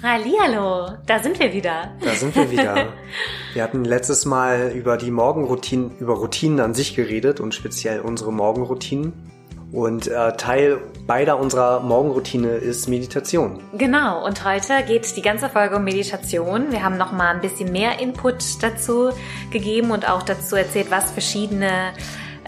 Hallihallo, 0.00 0.96
da 1.06 1.18
sind 1.18 1.40
wir 1.40 1.52
wieder. 1.52 1.90
Da 2.00 2.14
sind 2.14 2.36
wir 2.36 2.48
wieder. 2.52 2.92
wir 3.52 3.62
hatten 3.64 3.84
letztes 3.84 4.26
Mal 4.26 4.70
über 4.72 4.96
die 4.96 5.10
Morgenroutinen, 5.10 5.96
über 5.98 6.14
Routinen 6.14 6.60
an 6.60 6.72
sich 6.72 6.94
geredet 6.94 7.40
und 7.40 7.52
speziell 7.52 8.00
unsere 8.00 8.32
Morgenroutinen. 8.32 9.12
Und 9.72 10.06
äh, 10.06 10.32
Teil 10.36 10.78
beider 11.06 11.40
unserer 11.40 11.80
Morgenroutine 11.80 12.48
ist 12.48 12.88
Meditation. 12.88 13.60
Genau, 13.76 14.24
und 14.24 14.44
heute 14.44 14.84
geht 14.86 15.16
die 15.16 15.20
ganze 15.20 15.48
Folge 15.48 15.76
um 15.76 15.84
Meditation. 15.84 16.70
Wir 16.70 16.84
haben 16.84 16.96
noch 16.96 17.10
mal 17.10 17.34
ein 17.34 17.40
bisschen 17.40 17.72
mehr 17.72 17.98
Input 17.98 18.62
dazu 18.62 19.10
gegeben 19.50 19.90
und 19.90 20.08
auch 20.08 20.22
dazu 20.22 20.54
erzählt, 20.54 20.90
was 20.90 21.10
verschiedene 21.10 21.92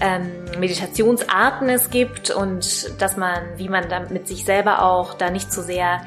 ähm, 0.01 0.31
Meditationsarten 0.59 1.69
es 1.69 1.91
gibt 1.91 2.31
und 2.31 3.01
dass 3.03 3.17
man, 3.17 3.43
wie 3.57 3.69
man 3.69 3.89
da 3.89 4.01
mit 4.09 4.29
sich 4.29 4.45
selber 4.45 4.83
auch 4.83 5.15
da 5.15 5.31
nicht 5.31 5.53
zu 5.53 5.61
so 5.61 5.67
sehr 5.67 6.01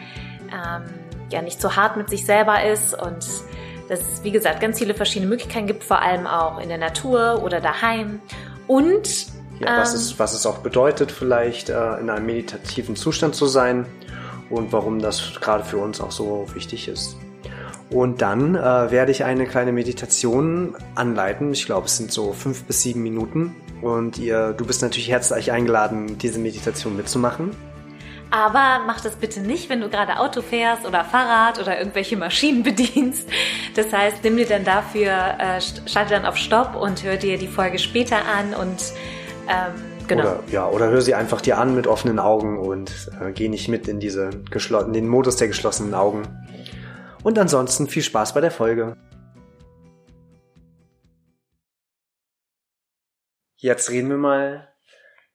ähm, 0.52 1.03
ja 1.30 1.42
nicht 1.42 1.62
so 1.62 1.76
hart 1.76 1.98
mit 1.98 2.10
sich 2.10 2.26
selber 2.26 2.64
ist 2.64 2.94
und 2.94 3.26
dass 3.90 4.00
es, 4.00 4.24
wie 4.24 4.32
gesagt, 4.32 4.62
ganz 4.62 4.80
viele 4.80 4.94
verschiedene 4.94 5.30
Möglichkeiten 5.30 5.68
gibt, 5.68 5.84
vor 5.84 6.02
allem 6.02 6.26
auch 6.26 6.60
in 6.60 6.70
der 6.70 6.78
Natur 6.78 7.42
oder 7.44 7.60
daheim. 7.60 8.22
Und 8.68 9.28
ja, 9.60 9.80
was, 9.80 9.94
ähm, 9.94 10.00
es, 10.00 10.20
was 10.20 10.34
es 10.34 10.46
auch 10.46 10.60
bedeutet, 10.60 11.12
vielleicht 11.12 11.70
äh, 11.70 11.98
in 12.00 12.10
einem 12.10 12.26
meditativen 12.26 12.96
Zustand 12.96 13.36
zu 13.36 13.46
sein 13.46 13.86
und 14.50 14.72
warum 14.72 15.00
das 15.00 15.34
gerade 15.42 15.64
für 15.64 15.78
uns 15.78 16.00
auch 16.02 16.12
so 16.12 16.48
wichtig 16.54 16.88
ist. 16.88 17.18
Und 17.90 18.22
dann 18.22 18.56
äh, 18.56 18.92
werde 18.92 19.12
ich 19.12 19.24
eine 19.24 19.46
kleine 19.46 19.72
Meditation 19.72 20.76
anleiten. 20.96 21.52
Ich 21.54 21.66
glaube, 21.66 21.86
es 21.86 21.98
sind 21.98 22.12
so 22.12 22.34
fünf 22.34 22.64
bis 22.64 22.82
sieben 22.82 23.04
Minuten. 23.04 23.56
Und 23.82 24.18
ihr, 24.18 24.54
du 24.54 24.66
bist 24.66 24.82
natürlich 24.82 25.10
herzlich 25.10 25.52
eingeladen, 25.52 26.18
diese 26.18 26.40
Meditation 26.40 26.96
mitzumachen. 26.96 27.52
Aber 28.34 28.84
mach 28.88 29.00
das 29.00 29.16
bitte 29.16 29.42
nicht, 29.42 29.70
wenn 29.70 29.80
du 29.80 29.90
gerade 29.90 30.18
Auto 30.18 30.42
fährst 30.42 30.88
oder 30.88 31.06
Fahrrad 31.06 31.60
oder 31.60 31.78
irgendwelche 31.78 32.18
Maschinen 32.18 32.64
bedienst. 32.64 33.30
Das 33.76 33.94
heißt, 33.94 34.24
nimm 34.24 34.38
dir 34.38 34.48
dann 34.48 34.64
dafür, 34.64 35.12
äh, 35.38 35.62
schalte 35.88 36.16
dann 36.16 36.26
auf 36.26 36.36
Stopp 36.36 36.76
und 36.76 37.04
hör 37.04 37.16
dir 37.16 37.38
die 37.38 37.48
Folge 37.48 37.78
später 37.78 38.26
an 38.26 38.56
und 38.56 38.92
ähm, 39.48 40.08
genau. 40.08 40.24
Oder, 40.24 40.44
ja, 40.50 40.68
oder 40.68 40.90
hör 40.90 41.02
sie 41.02 41.14
einfach 41.14 41.42
dir 41.42 41.60
an 41.60 41.76
mit 41.76 41.86
offenen 41.86 42.18
Augen 42.18 42.58
und 42.58 43.12
äh, 43.22 43.32
geh 43.34 43.50
nicht 43.50 43.68
mit 43.68 43.88
in, 43.88 44.00
diese 44.00 44.32
in 44.32 44.94
den 44.94 45.08
Modus 45.08 45.36
der 45.36 45.48
geschlossenen 45.48 45.94
Augen. 45.94 46.24
Und 47.22 47.38
ansonsten 47.38 47.88
viel 47.88 48.02
Spaß 48.02 48.34
bei 48.34 48.42
der 48.42 48.50
Folge. 48.50 48.98
Jetzt 53.58 53.92
reden 53.92 54.10
wir 54.10 54.18
mal. 54.18 54.74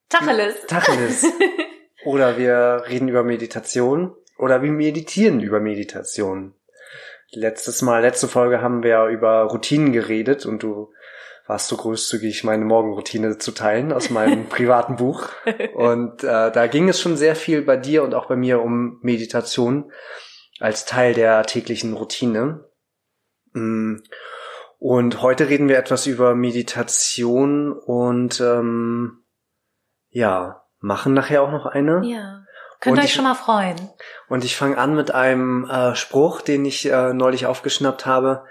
Tacheles. 0.08 0.66
Tacheles. 0.66 1.24
Oder 2.04 2.38
wir 2.38 2.84
reden 2.88 3.08
über 3.08 3.22
Meditation. 3.24 4.14
Oder 4.38 4.62
wir 4.62 4.70
meditieren 4.70 5.40
über 5.40 5.60
Meditation. 5.60 6.54
Letztes 7.32 7.82
Mal, 7.82 8.00
letzte 8.02 8.28
Folge 8.28 8.62
haben 8.62 8.82
wir 8.82 9.06
über 9.06 9.42
Routinen 9.42 9.92
geredet 9.92 10.46
und 10.46 10.62
du 10.62 10.92
warst 11.46 11.68
so 11.68 11.76
großzügig, 11.76 12.44
meine 12.44 12.64
Morgenroutine 12.64 13.38
zu 13.38 13.52
teilen 13.52 13.92
aus 13.92 14.10
meinem 14.10 14.46
privaten 14.48 14.96
Buch. 14.96 15.30
Und 15.74 16.22
äh, 16.22 16.52
da 16.52 16.66
ging 16.66 16.88
es 16.88 17.00
schon 17.00 17.16
sehr 17.16 17.34
viel 17.34 17.62
bei 17.62 17.76
dir 17.76 18.02
und 18.02 18.14
auch 18.14 18.26
bei 18.26 18.36
mir 18.36 18.62
um 18.62 18.98
Meditation 19.02 19.90
als 20.60 20.84
Teil 20.84 21.14
der 21.14 21.44
täglichen 21.44 21.94
Routine. 21.94 22.64
Mm. 23.52 23.96
Und 24.78 25.22
heute 25.22 25.48
reden 25.48 25.68
wir 25.68 25.76
etwas 25.76 26.06
über 26.06 26.36
Meditation 26.36 27.72
und 27.72 28.40
ähm, 28.40 29.24
ja, 30.10 30.67
machen 30.80 31.14
nachher 31.14 31.42
auch 31.42 31.50
noch 31.50 31.66
eine. 31.66 32.02
Ja. 32.04 32.44
Könnt 32.80 32.98
ihr 32.98 33.04
euch 33.04 33.12
schon 33.12 33.24
mal 33.24 33.34
freuen. 33.34 33.76
Und 34.28 34.44
ich 34.44 34.56
fange 34.56 34.78
an 34.78 34.94
mit 34.94 35.12
einem 35.12 35.68
äh, 35.68 35.96
Spruch, 35.96 36.40
den 36.40 36.64
ich 36.64 36.88
äh, 36.90 37.12
neulich 37.12 37.46
aufgeschnappt 37.46 38.06
habe. 38.06 38.44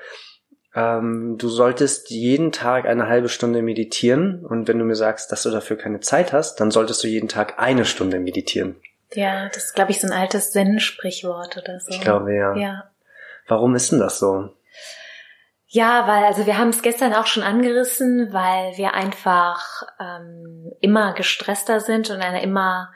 Ähm, 0.76 1.38
du 1.38 1.48
solltest 1.48 2.10
jeden 2.10 2.52
Tag 2.52 2.86
eine 2.86 3.08
halbe 3.08 3.30
Stunde 3.30 3.62
meditieren 3.62 4.46
und 4.46 4.68
wenn 4.68 4.78
du 4.78 4.86
mir 4.86 4.96
sagst, 4.96 5.32
dass 5.32 5.44
du 5.44 5.50
dafür 5.50 5.78
keine 5.78 6.02
Zeit 6.02 6.34
hast, 6.34 6.60
dann 6.60 6.72
solltest 6.72 7.04
du 7.04 7.08
jeden 7.08 7.30
Tag 7.30 7.58
eine 7.58 7.86
Stunde 7.86 8.20
meditieren. 8.20 8.76
Ja, 9.14 9.48
das 9.48 9.66
ist, 9.66 9.76
glaube 9.76 9.92
ich, 9.92 10.02
so 10.02 10.08
ein 10.08 10.14
altes 10.14 10.52
Zen-Sprichwort 10.52 11.58
oder 11.58 11.80
so. 11.80 11.90
Ich 11.90 12.02
glaube, 12.02 12.36
ja. 12.36 12.56
Ja. 12.56 12.92
Warum 13.48 13.76
ist 13.76 13.92
denn 13.92 14.00
das 14.00 14.20
so? 14.20 14.50
Ja, 15.70 16.08
weil, 16.08 16.24
also 16.24 16.46
wir 16.46 16.58
haben 16.58 16.70
es 16.70 16.82
gestern 16.82 17.14
auch 17.14 17.28
schon 17.28 17.44
angerissen, 17.44 18.32
weil 18.32 18.78
wir 18.78 18.94
einfach 18.94 19.84
ähm, 20.00 20.72
immer 20.80 21.14
gestresster 21.14 21.82
sind 21.82 22.10
und 22.10 22.18
in 22.18 22.22
einer 22.22 22.42
immer 22.42 22.94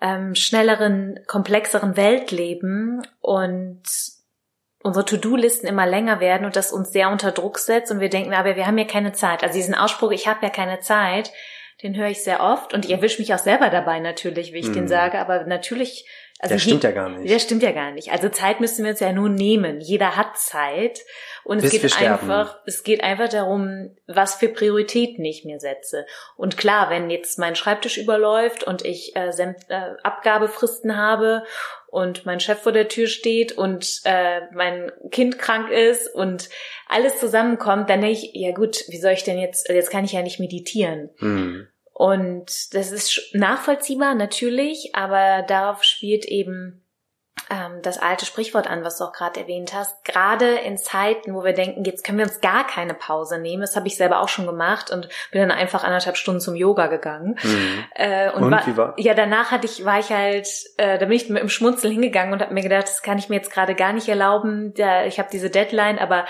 ähm, 0.00 0.36
schnelleren, 0.36 1.18
komplexeren 1.26 1.96
Welt 1.96 2.30
leben 2.30 3.02
und 3.20 3.82
unsere 4.84 5.04
To-Do-Listen 5.04 5.66
immer 5.66 5.86
länger 5.86 6.20
werden 6.20 6.44
und 6.44 6.56
das 6.56 6.70
uns 6.70 6.92
sehr 6.92 7.10
unter 7.10 7.32
Druck 7.32 7.58
setzt 7.58 7.90
und 7.90 8.00
wir 8.00 8.10
denken, 8.10 8.34
aber 8.34 8.54
wir 8.54 8.66
haben 8.66 8.78
ja 8.78 8.84
keine 8.84 9.12
Zeit. 9.12 9.42
Also 9.42 9.54
diesen 9.56 9.74
Ausspruch, 9.74 10.12
ich 10.12 10.28
habe 10.28 10.44
ja 10.44 10.50
keine 10.50 10.80
Zeit, 10.80 11.32
den 11.82 11.96
höre 11.96 12.08
ich 12.08 12.22
sehr 12.22 12.40
oft 12.40 12.74
und 12.74 12.84
ich 12.84 12.92
erwische 12.92 13.20
mich 13.20 13.34
auch 13.34 13.38
selber 13.38 13.70
dabei 13.70 13.98
natürlich, 13.98 14.52
wie 14.52 14.58
ich 14.58 14.68
mm. 14.68 14.74
den 14.74 14.84
mhm. 14.84 14.88
sage, 14.88 15.18
aber 15.18 15.44
natürlich 15.46 16.06
also 16.44 16.56
der 16.56 16.60
stimmt 16.60 16.84
ja 16.84 16.90
gar 16.90 17.08
nicht. 17.08 17.30
Der 17.30 17.38
stimmt 17.38 17.62
ja 17.62 17.72
gar 17.72 17.90
nicht. 17.92 18.12
Also 18.12 18.28
Zeit 18.28 18.60
müssen 18.60 18.84
wir 18.84 18.90
uns 18.90 19.00
ja 19.00 19.12
nur 19.12 19.30
nehmen. 19.30 19.80
Jeder 19.80 20.14
hat 20.14 20.36
Zeit. 20.36 21.00
Und 21.42 21.62
Bis 21.62 21.72
es 21.72 21.80
geht 21.80 22.02
einfach, 22.02 22.58
es 22.66 22.82
geht 22.82 23.02
einfach 23.02 23.30
darum, 23.30 23.96
was 24.06 24.34
für 24.34 24.48
Prioritäten 24.48 25.24
ich 25.24 25.46
mir 25.46 25.58
setze. 25.58 26.04
Und 26.36 26.58
klar, 26.58 26.90
wenn 26.90 27.08
jetzt 27.08 27.38
mein 27.38 27.56
Schreibtisch 27.56 27.96
überläuft 27.96 28.62
und 28.62 28.84
ich 28.84 29.16
äh, 29.16 29.30
äh, 29.30 29.94
Abgabefristen 30.02 30.98
habe 30.98 31.44
und 31.86 32.26
mein 32.26 32.40
Chef 32.40 32.60
vor 32.60 32.72
der 32.72 32.88
Tür 32.88 33.06
steht 33.06 33.52
und 33.52 34.02
äh, 34.04 34.42
mein 34.52 34.92
Kind 35.10 35.38
krank 35.38 35.70
ist 35.70 36.14
und 36.14 36.50
alles 36.88 37.20
zusammenkommt, 37.20 37.88
dann 37.88 38.02
denke 38.02 38.18
ich, 38.18 38.30
ja 38.34 38.52
gut, 38.52 38.84
wie 38.88 38.98
soll 38.98 39.12
ich 39.12 39.24
denn 39.24 39.38
jetzt, 39.38 39.70
jetzt 39.70 39.90
kann 39.90 40.04
ich 40.04 40.12
ja 40.12 40.20
nicht 40.20 40.40
meditieren. 40.40 41.08
Mhm. 41.20 41.68
Und 41.94 42.74
das 42.74 42.90
ist 42.90 43.34
nachvollziehbar, 43.34 44.16
natürlich, 44.16 44.90
aber 44.94 45.42
darauf 45.46 45.84
spielt 45.84 46.24
eben 46.24 46.84
ähm, 47.50 47.82
das 47.82 47.98
alte 47.98 48.26
Sprichwort 48.26 48.68
an, 48.68 48.82
was 48.82 48.98
du 48.98 49.04
auch 49.04 49.12
gerade 49.12 49.38
erwähnt 49.38 49.72
hast. 49.72 50.04
Gerade 50.04 50.56
in 50.56 50.76
Zeiten, 50.76 51.34
wo 51.34 51.44
wir 51.44 51.52
denken, 51.52 51.84
jetzt 51.84 52.04
können 52.04 52.18
wir 52.18 52.24
uns 52.24 52.40
gar 52.40 52.66
keine 52.66 52.94
Pause 52.94 53.38
nehmen. 53.38 53.60
Das 53.60 53.76
habe 53.76 53.86
ich 53.86 53.96
selber 53.96 54.20
auch 54.20 54.28
schon 54.28 54.46
gemacht 54.46 54.90
und 54.90 55.08
bin 55.30 55.40
dann 55.40 55.52
einfach 55.52 55.84
anderthalb 55.84 56.16
Stunden 56.16 56.40
zum 56.40 56.56
Yoga 56.56 56.88
gegangen. 56.88 57.38
Mhm. 57.40 57.84
Äh, 57.94 58.30
und, 58.32 58.42
und 58.42 58.50
war, 58.50 58.66
wie 58.66 58.76
war? 58.76 58.94
Ja, 58.96 59.14
danach 59.14 59.52
hatte 59.52 59.66
ich, 59.66 59.84
war 59.84 60.00
ich 60.00 60.10
halt, 60.10 60.48
äh, 60.78 60.98
da 60.98 61.06
bin 61.06 61.12
ich 61.12 61.28
mit 61.28 61.42
dem 61.42 61.48
Schmunzeln 61.48 61.92
hingegangen 61.92 62.32
und 62.32 62.42
habe 62.42 62.54
mir 62.54 62.62
gedacht, 62.62 62.88
das 62.88 63.02
kann 63.02 63.18
ich 63.18 63.28
mir 63.28 63.36
jetzt 63.36 63.52
gerade 63.52 63.76
gar 63.76 63.92
nicht 63.92 64.08
erlauben. 64.08 64.74
Da, 64.74 65.04
ich 65.04 65.20
habe 65.20 65.28
diese 65.30 65.50
Deadline, 65.50 66.00
aber 66.00 66.24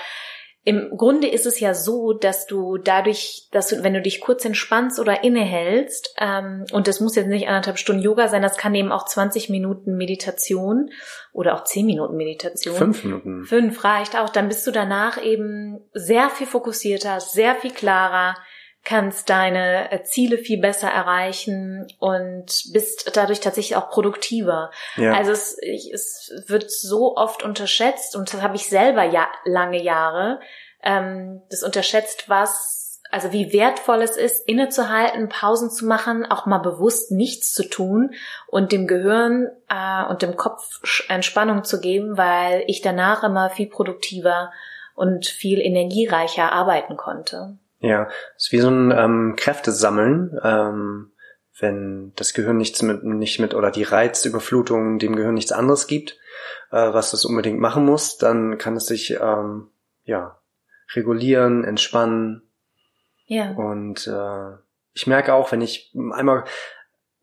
im 0.67 0.97
Grunde 0.97 1.27
ist 1.27 1.45
es 1.45 1.59
ja 1.59 1.75
so, 1.75 2.11
dass 2.11 2.47
du 2.47 2.79
dadurch, 2.79 3.47
dass 3.51 3.67
du, 3.67 3.83
wenn 3.83 3.93
du 3.93 4.01
dich 4.01 4.19
kurz 4.19 4.43
entspannst 4.45 4.99
oder 4.99 5.23
innehältst, 5.23 6.15
ähm, 6.19 6.65
und 6.71 6.87
das 6.87 6.99
muss 6.99 7.15
jetzt 7.15 7.27
nicht 7.27 7.47
anderthalb 7.47 7.77
Stunden 7.77 8.01
Yoga 8.01 8.27
sein, 8.29 8.41
das 8.41 8.57
kann 8.57 8.73
eben 8.73 8.91
auch 8.91 9.05
20 9.05 9.49
Minuten 9.49 9.95
Meditation 9.95 10.89
oder 11.33 11.53
auch 11.53 11.65
10 11.65 11.85
Minuten 11.85 12.17
Meditation. 12.17 12.75
Fünf 12.75 13.03
Minuten. 13.03 13.45
Fünf 13.45 13.83
reicht 13.83 14.17
auch. 14.17 14.29
Dann 14.29 14.47
bist 14.47 14.65
du 14.65 14.71
danach 14.71 15.23
eben 15.23 15.81
sehr 15.93 16.31
viel 16.31 16.47
fokussierter, 16.47 17.19
sehr 17.19 17.53
viel 17.53 17.71
klarer, 17.71 18.35
kannst 18.85 19.29
deine 19.29 19.91
äh, 19.91 20.03
Ziele 20.03 20.37
viel 20.37 20.61
besser 20.61 20.89
erreichen 20.89 21.87
und 21.99 22.71
bist 22.71 23.11
dadurch 23.17 23.39
tatsächlich 23.39 23.75
auch 23.75 23.89
produktiver. 23.89 24.71
Ja. 24.95 25.13
Also 25.13 25.31
es, 25.31 25.57
es 25.91 26.31
wird 26.47 26.71
so 26.71 27.17
oft 27.17 27.43
unterschätzt 27.43 28.15
und 28.15 28.31
das 28.31 28.41
habe 28.41 28.55
ich 28.55 28.69
selber 28.69 29.03
ja 29.03 29.27
lange 29.43 29.81
Jahre. 29.81 30.39
Ähm, 30.83 31.41
das 31.49 31.63
unterschätzt, 31.63 32.29
was, 32.29 33.01
also 33.09 33.33
wie 33.33 33.51
wertvoll 33.51 34.03
es 34.03 34.17
ist, 34.17 34.47
innezuhalten, 34.47 35.29
Pausen 35.29 35.71
zu 35.71 35.87
machen, 35.87 36.23
auch 36.29 36.45
mal 36.45 36.59
bewusst 36.59 37.11
nichts 37.11 37.53
zu 37.53 37.67
tun 37.67 38.13
und 38.47 38.71
dem 38.71 38.85
Gehirn 38.85 39.49
äh, 39.67 40.05
und 40.07 40.21
dem 40.21 40.37
Kopf 40.37 41.03
Entspannung 41.09 41.63
zu 41.63 41.81
geben, 41.81 42.17
weil 42.17 42.63
ich 42.67 42.81
danach 42.81 43.23
immer 43.23 43.49
viel 43.49 43.67
produktiver 43.67 44.51
und 44.93 45.25
viel 45.25 45.59
energiereicher 45.59 46.51
arbeiten 46.51 46.97
konnte. 46.97 47.57
Ja, 47.85 48.09
es 48.35 48.45
ist 48.45 48.51
wie 48.51 48.59
so 48.59 48.69
ein 48.69 48.91
ähm, 48.91 49.35
Kräftesammeln, 49.37 50.39
ähm, 50.43 51.11
wenn 51.59 52.13
das 52.15 52.33
Gehirn 52.33 52.57
nichts 52.57 52.81
mit, 52.81 53.03
nicht 53.03 53.39
mit 53.39 53.53
oder 53.53 53.69
die 53.69 53.83
Reizüberflutung 53.83 54.97
dem 54.97 55.15
Gehirn 55.15 55.35
nichts 55.35 55.51
anderes 55.51 55.85
gibt, 55.85 56.17
äh, 56.71 56.93
was 56.93 57.13
es 57.13 57.25
unbedingt 57.25 57.59
machen 57.59 57.85
muss, 57.85 58.17
dann 58.17 58.57
kann 58.57 58.75
es 58.75 58.87
sich 58.87 59.11
ähm, 59.21 59.69
ja 60.03 60.39
regulieren, 60.95 61.63
entspannen 61.63 62.41
Ja. 63.27 63.51
Und 63.51 64.07
äh, 64.07 64.57
ich 64.93 65.05
merke 65.05 65.35
auch, 65.35 65.51
wenn 65.51 65.61
ich 65.61 65.93
einmal 66.13 66.45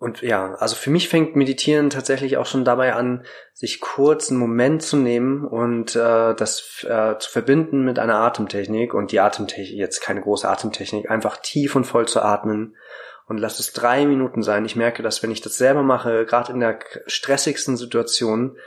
und 0.02 0.20
ja, 0.20 0.56
also 0.56 0.74
für 0.74 0.90
mich 0.90 1.08
fängt 1.08 1.36
Meditieren 1.36 1.88
tatsächlich 1.88 2.36
auch 2.36 2.46
schon 2.46 2.64
dabei 2.64 2.94
an, 2.94 3.24
sich 3.52 3.80
kurz 3.80 4.30
einen 4.30 4.40
Moment 4.40 4.82
zu 4.82 4.96
nehmen 4.96 5.44
und 5.46 5.94
äh, 5.94 6.34
das 6.34 6.84
äh, 6.88 7.16
zu 7.20 7.30
verbinden 7.30 7.84
mit 7.84 8.00
einer 8.00 8.16
Atemtechnik 8.16 8.94
und 8.94 9.12
die 9.12 9.20
Atemtechnik, 9.20 9.78
jetzt 9.78 10.00
keine 10.00 10.20
große 10.20 10.48
Atemtechnik, 10.48 11.08
einfach 11.08 11.36
tief 11.36 11.76
und 11.76 11.84
voll 11.84 12.08
zu 12.08 12.20
atmen 12.20 12.74
und 13.28 13.38
lass 13.38 13.60
es 13.60 13.74
drei 13.74 14.04
Minuten 14.04 14.42
sein. 14.42 14.64
Ich 14.64 14.74
merke, 14.74 15.04
dass 15.04 15.22
wenn 15.22 15.30
ich 15.30 15.40
das 15.40 15.56
selber 15.56 15.84
mache, 15.84 16.26
gerade 16.26 16.52
in 16.52 16.58
der 16.58 16.80
stressigsten 17.06 17.76
Situation, 17.76 18.58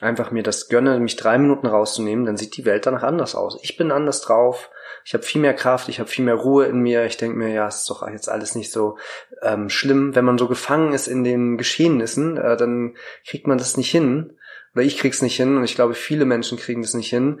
einfach 0.00 0.32
mir 0.32 0.42
das 0.42 0.68
gönne, 0.68 0.98
mich 0.98 1.14
drei 1.14 1.38
Minuten 1.38 1.68
rauszunehmen, 1.68 2.24
dann 2.24 2.36
sieht 2.36 2.56
die 2.56 2.64
Welt 2.64 2.84
danach 2.86 3.04
anders 3.04 3.36
aus. 3.36 3.60
Ich 3.62 3.76
bin 3.76 3.92
anders 3.92 4.22
drauf, 4.22 4.69
ich 5.04 5.14
habe 5.14 5.24
viel 5.24 5.40
mehr 5.40 5.54
Kraft, 5.54 5.88
ich 5.88 5.98
habe 5.98 6.08
viel 6.08 6.24
mehr 6.24 6.34
Ruhe 6.34 6.66
in 6.66 6.80
mir. 6.80 7.04
Ich 7.04 7.16
denke 7.16 7.36
mir, 7.36 7.50
ja, 7.50 7.68
ist 7.68 7.88
doch 7.88 8.06
jetzt 8.08 8.28
alles 8.28 8.54
nicht 8.54 8.72
so 8.72 8.96
ähm, 9.42 9.68
schlimm. 9.68 10.14
Wenn 10.14 10.24
man 10.24 10.38
so 10.38 10.48
gefangen 10.48 10.92
ist 10.92 11.06
in 11.06 11.24
den 11.24 11.56
Geschehnissen, 11.56 12.36
äh, 12.36 12.56
dann 12.56 12.96
kriegt 13.26 13.46
man 13.46 13.58
das 13.58 13.76
nicht 13.76 13.90
hin. 13.90 14.36
Oder 14.74 14.84
ich 14.84 14.98
krieg's 14.98 15.22
nicht 15.22 15.36
hin 15.36 15.56
und 15.56 15.64
ich 15.64 15.74
glaube, 15.74 15.94
viele 15.94 16.24
Menschen 16.24 16.58
kriegen 16.58 16.82
das 16.82 16.94
nicht 16.94 17.10
hin, 17.10 17.40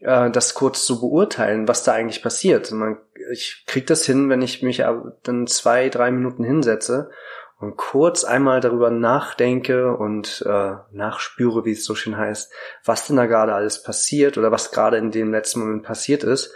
äh, 0.00 0.30
das 0.30 0.54
kurz 0.54 0.84
zu 0.84 1.00
beurteilen, 1.00 1.68
was 1.68 1.84
da 1.84 1.92
eigentlich 1.92 2.22
passiert. 2.22 2.70
Man, 2.72 2.98
ich 3.32 3.64
krieg 3.66 3.86
das 3.86 4.04
hin, 4.04 4.28
wenn 4.28 4.42
ich 4.42 4.62
mich 4.62 4.82
dann 5.22 5.46
zwei, 5.46 5.88
drei 5.88 6.10
Minuten 6.10 6.44
hinsetze 6.44 7.10
und 7.58 7.76
kurz 7.76 8.24
einmal 8.24 8.60
darüber 8.60 8.90
nachdenke 8.90 9.96
und 9.96 10.44
äh, 10.46 10.74
nachspüre, 10.92 11.64
wie 11.64 11.72
es 11.72 11.84
so 11.84 11.94
schön 11.94 12.16
heißt, 12.16 12.52
was 12.84 13.06
denn 13.06 13.16
da 13.16 13.26
gerade 13.26 13.54
alles 13.54 13.82
passiert 13.82 14.36
oder 14.36 14.52
was 14.52 14.70
gerade 14.70 14.98
in 14.98 15.10
dem 15.10 15.32
letzten 15.32 15.60
Moment 15.60 15.82
passiert 15.82 16.22
ist. 16.22 16.52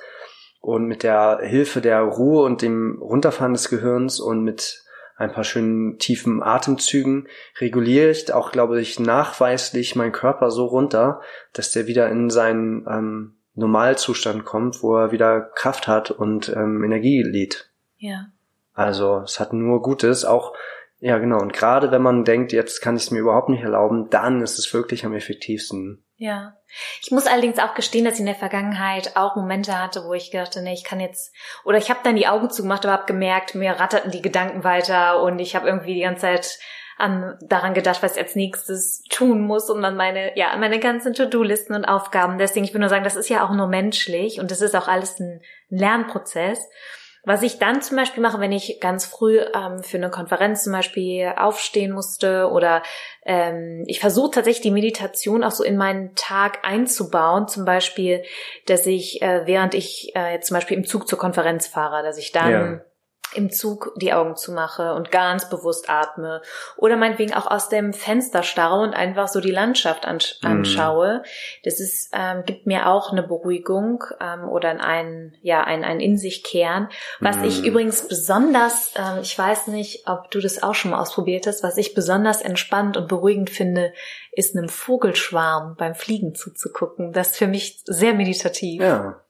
Und 0.60 0.86
mit 0.86 1.02
der 1.02 1.40
Hilfe 1.42 1.80
der 1.80 2.00
Ruhe 2.02 2.44
und 2.44 2.62
dem 2.62 2.98
Runterfahren 3.00 3.54
des 3.54 3.70
Gehirns 3.70 4.20
und 4.20 4.44
mit 4.44 4.84
ein 5.16 5.32
paar 5.32 5.44
schönen 5.44 5.98
tiefen 5.98 6.42
Atemzügen 6.42 7.28
reguliere 7.60 8.10
ich 8.10 8.32
auch, 8.32 8.52
glaube 8.52 8.80
ich, 8.80 8.98
nachweislich 8.98 9.94
meinen 9.94 10.12
Körper 10.12 10.50
so 10.50 10.64
runter, 10.64 11.20
dass 11.52 11.72
der 11.72 11.86
wieder 11.86 12.08
in 12.08 12.30
seinen 12.30 12.86
ähm, 12.88 13.34
Normalzustand 13.54 14.46
kommt, 14.46 14.82
wo 14.82 14.96
er 14.96 15.12
wieder 15.12 15.40
Kraft 15.40 15.88
hat 15.88 16.10
und 16.10 16.48
ähm, 16.48 16.82
Energie 16.82 17.22
lädt. 17.22 17.70
Ja. 17.98 18.28
Also 18.72 19.18
es 19.18 19.40
hat 19.40 19.52
nur 19.52 19.82
Gutes, 19.82 20.24
auch 20.24 20.54
ja 21.00 21.18
genau. 21.18 21.40
Und 21.40 21.52
gerade 21.52 21.90
wenn 21.90 22.02
man 22.02 22.24
denkt, 22.24 22.52
jetzt 22.52 22.80
kann 22.80 22.96
ich 22.96 23.04
es 23.04 23.10
mir 23.10 23.20
überhaupt 23.20 23.48
nicht 23.48 23.62
erlauben, 23.62 24.08
dann 24.10 24.40
ist 24.40 24.58
es 24.58 24.72
wirklich 24.72 25.04
am 25.04 25.14
effektivsten. 25.14 26.02
Ja. 26.20 26.52
Ich 27.00 27.10
muss 27.10 27.26
allerdings 27.26 27.58
auch 27.58 27.72
gestehen, 27.72 28.04
dass 28.04 28.14
ich 28.14 28.20
in 28.20 28.26
der 28.26 28.34
Vergangenheit 28.34 29.16
auch 29.16 29.36
Momente 29.36 29.82
hatte, 29.82 30.04
wo 30.04 30.12
ich 30.12 30.30
dachte, 30.30 30.60
nee, 30.60 30.74
ich 30.74 30.84
kann 30.84 31.00
jetzt, 31.00 31.34
oder 31.64 31.78
ich 31.78 31.88
habe 31.88 32.00
dann 32.04 32.14
die 32.14 32.26
Augen 32.26 32.50
zugemacht, 32.50 32.84
aber 32.84 32.92
habe 32.92 33.06
gemerkt, 33.06 33.54
mir 33.54 33.80
ratterten 33.80 34.10
die 34.10 34.20
Gedanken 34.20 34.62
weiter 34.62 35.22
und 35.22 35.38
ich 35.38 35.56
habe 35.56 35.66
irgendwie 35.66 35.94
die 35.94 36.02
ganze 36.02 36.20
Zeit 36.20 36.58
an, 36.98 37.38
daran 37.40 37.72
gedacht, 37.72 38.02
was 38.02 38.16
ich 38.16 38.22
als 38.22 38.36
nächstes 38.36 39.02
tun 39.08 39.40
muss 39.40 39.70
und 39.70 39.80
dann 39.80 39.96
meine, 39.96 40.36
ja, 40.36 40.54
meine 40.58 40.78
ganzen 40.78 41.14
To-Do-Listen 41.14 41.74
und 41.74 41.86
Aufgaben. 41.86 42.36
Deswegen, 42.36 42.66
ich 42.66 42.74
will 42.74 42.80
nur 42.80 42.90
sagen, 42.90 43.04
das 43.04 43.16
ist 43.16 43.30
ja 43.30 43.42
auch 43.42 43.52
nur 43.52 43.68
menschlich 43.68 44.40
und 44.40 44.50
das 44.50 44.60
ist 44.60 44.76
auch 44.76 44.88
alles 44.88 45.18
ein 45.20 45.40
Lernprozess. 45.70 46.68
Was 47.24 47.42
ich 47.42 47.58
dann 47.58 47.82
zum 47.82 47.96
Beispiel 47.96 48.22
mache, 48.22 48.40
wenn 48.40 48.52
ich 48.52 48.80
ganz 48.80 49.04
früh 49.04 49.38
ähm, 49.38 49.82
für 49.82 49.98
eine 49.98 50.10
Konferenz 50.10 50.64
zum 50.64 50.72
Beispiel 50.72 51.32
aufstehen 51.36 51.92
musste 51.92 52.48
oder 52.50 52.82
ähm, 53.24 53.84
ich 53.86 54.00
versuche 54.00 54.30
tatsächlich 54.30 54.62
die 54.62 54.70
Meditation 54.70 55.44
auch 55.44 55.50
so 55.50 55.62
in 55.62 55.76
meinen 55.76 56.14
Tag 56.14 56.60
einzubauen, 56.62 57.46
zum 57.46 57.64
Beispiel, 57.64 58.22
dass 58.66 58.86
ich, 58.86 59.20
äh, 59.20 59.42
während 59.46 59.74
ich 59.74 60.12
äh, 60.16 60.32
jetzt 60.32 60.48
zum 60.48 60.56
Beispiel 60.56 60.78
im 60.78 60.86
Zug 60.86 61.08
zur 61.08 61.18
Konferenz 61.18 61.66
fahre, 61.66 62.02
dass 62.02 62.16
ich 62.16 62.32
dann 62.32 62.50
ja 62.50 62.80
im 63.34 63.50
Zug 63.50 63.92
die 63.96 64.12
Augen 64.12 64.36
zumache 64.36 64.94
und 64.94 65.10
ganz 65.10 65.48
bewusst 65.48 65.88
atme 65.88 66.42
oder 66.76 66.96
meinetwegen 66.96 67.34
auch 67.34 67.46
aus 67.46 67.68
dem 67.68 67.92
Fenster 67.92 68.42
starre 68.42 68.80
und 68.80 68.94
einfach 68.94 69.28
so 69.28 69.40
die 69.40 69.50
Landschaft 69.50 70.04
ansch 70.06 70.38
mm. 70.42 70.46
anschaue. 70.46 71.22
Das 71.64 71.80
ist, 71.80 72.10
ähm, 72.12 72.44
gibt 72.44 72.66
mir 72.66 72.88
auch 72.88 73.12
eine 73.12 73.22
Beruhigung 73.22 74.04
ähm, 74.20 74.48
oder 74.48 74.70
ein, 74.80 75.36
ja, 75.42 75.62
ein, 75.62 75.84
ein 75.84 76.00
in 76.00 76.18
sich 76.18 76.42
kehren. 76.42 76.88
Was 77.20 77.36
mm. 77.36 77.44
ich 77.44 77.64
übrigens 77.64 78.08
besonders, 78.08 78.92
ähm, 78.96 79.20
ich 79.22 79.38
weiß 79.38 79.68
nicht, 79.68 80.08
ob 80.08 80.30
du 80.30 80.40
das 80.40 80.62
auch 80.62 80.74
schon 80.74 80.90
mal 80.92 81.00
ausprobiert 81.00 81.46
hast, 81.46 81.62
was 81.62 81.76
ich 81.76 81.94
besonders 81.94 82.42
entspannt 82.42 82.96
und 82.96 83.08
beruhigend 83.08 83.50
finde, 83.50 83.92
ist 84.32 84.56
einem 84.56 84.68
Vogelschwarm 84.68 85.76
beim 85.76 85.94
Fliegen 85.94 86.34
zuzugucken. 86.34 87.12
Das 87.12 87.30
ist 87.30 87.36
für 87.36 87.46
mich 87.46 87.82
sehr 87.84 88.14
meditativ. 88.14 88.82
Ja. 88.82 89.20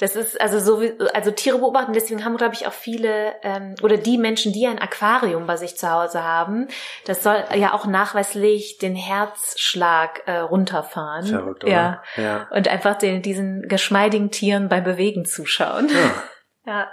Das 0.00 0.16
ist 0.16 0.40
also 0.40 0.58
so, 0.58 0.80
wie, 0.80 0.94
also 1.12 1.30
Tiere 1.30 1.58
beobachten. 1.58 1.92
Deswegen 1.92 2.24
haben, 2.24 2.38
glaube 2.38 2.54
ich, 2.54 2.66
auch 2.66 2.72
viele 2.72 3.34
ähm, 3.42 3.74
oder 3.82 3.98
die 3.98 4.16
Menschen, 4.16 4.50
die 4.50 4.66
ein 4.66 4.78
Aquarium 4.78 5.46
bei 5.46 5.58
sich 5.58 5.76
zu 5.76 5.90
Hause 5.90 6.24
haben, 6.24 6.68
das 7.04 7.22
soll 7.22 7.44
ja 7.54 7.74
auch 7.74 7.84
nachweislich 7.84 8.78
den 8.78 8.96
Herzschlag 8.96 10.22
äh, 10.24 10.38
runterfahren. 10.38 11.26
Verrückt, 11.26 11.64
oder? 11.64 11.72
Ja. 11.72 12.02
ja. 12.16 12.48
Und 12.50 12.66
einfach 12.66 12.96
den, 12.96 13.20
diesen 13.20 13.68
geschmeidigen 13.68 14.30
Tieren 14.30 14.70
beim 14.70 14.84
Bewegen 14.84 15.26
zuschauen. 15.26 15.90
Ja. 15.90 16.22
ja. 16.72 16.88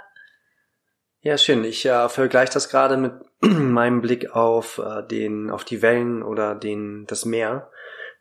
Ja, 1.20 1.38
schön. 1.38 1.64
Ich 1.64 1.86
äh, 1.86 2.10
vergleiche 2.10 2.52
das 2.52 2.68
gerade 2.68 2.98
mit 2.98 3.12
meinem 3.40 4.02
Blick 4.02 4.36
auf 4.36 4.78
äh, 4.84 5.02
den, 5.02 5.50
auf 5.50 5.64
die 5.64 5.80
Wellen 5.80 6.22
oder 6.22 6.54
den, 6.54 7.06
das 7.06 7.24
Meer 7.24 7.70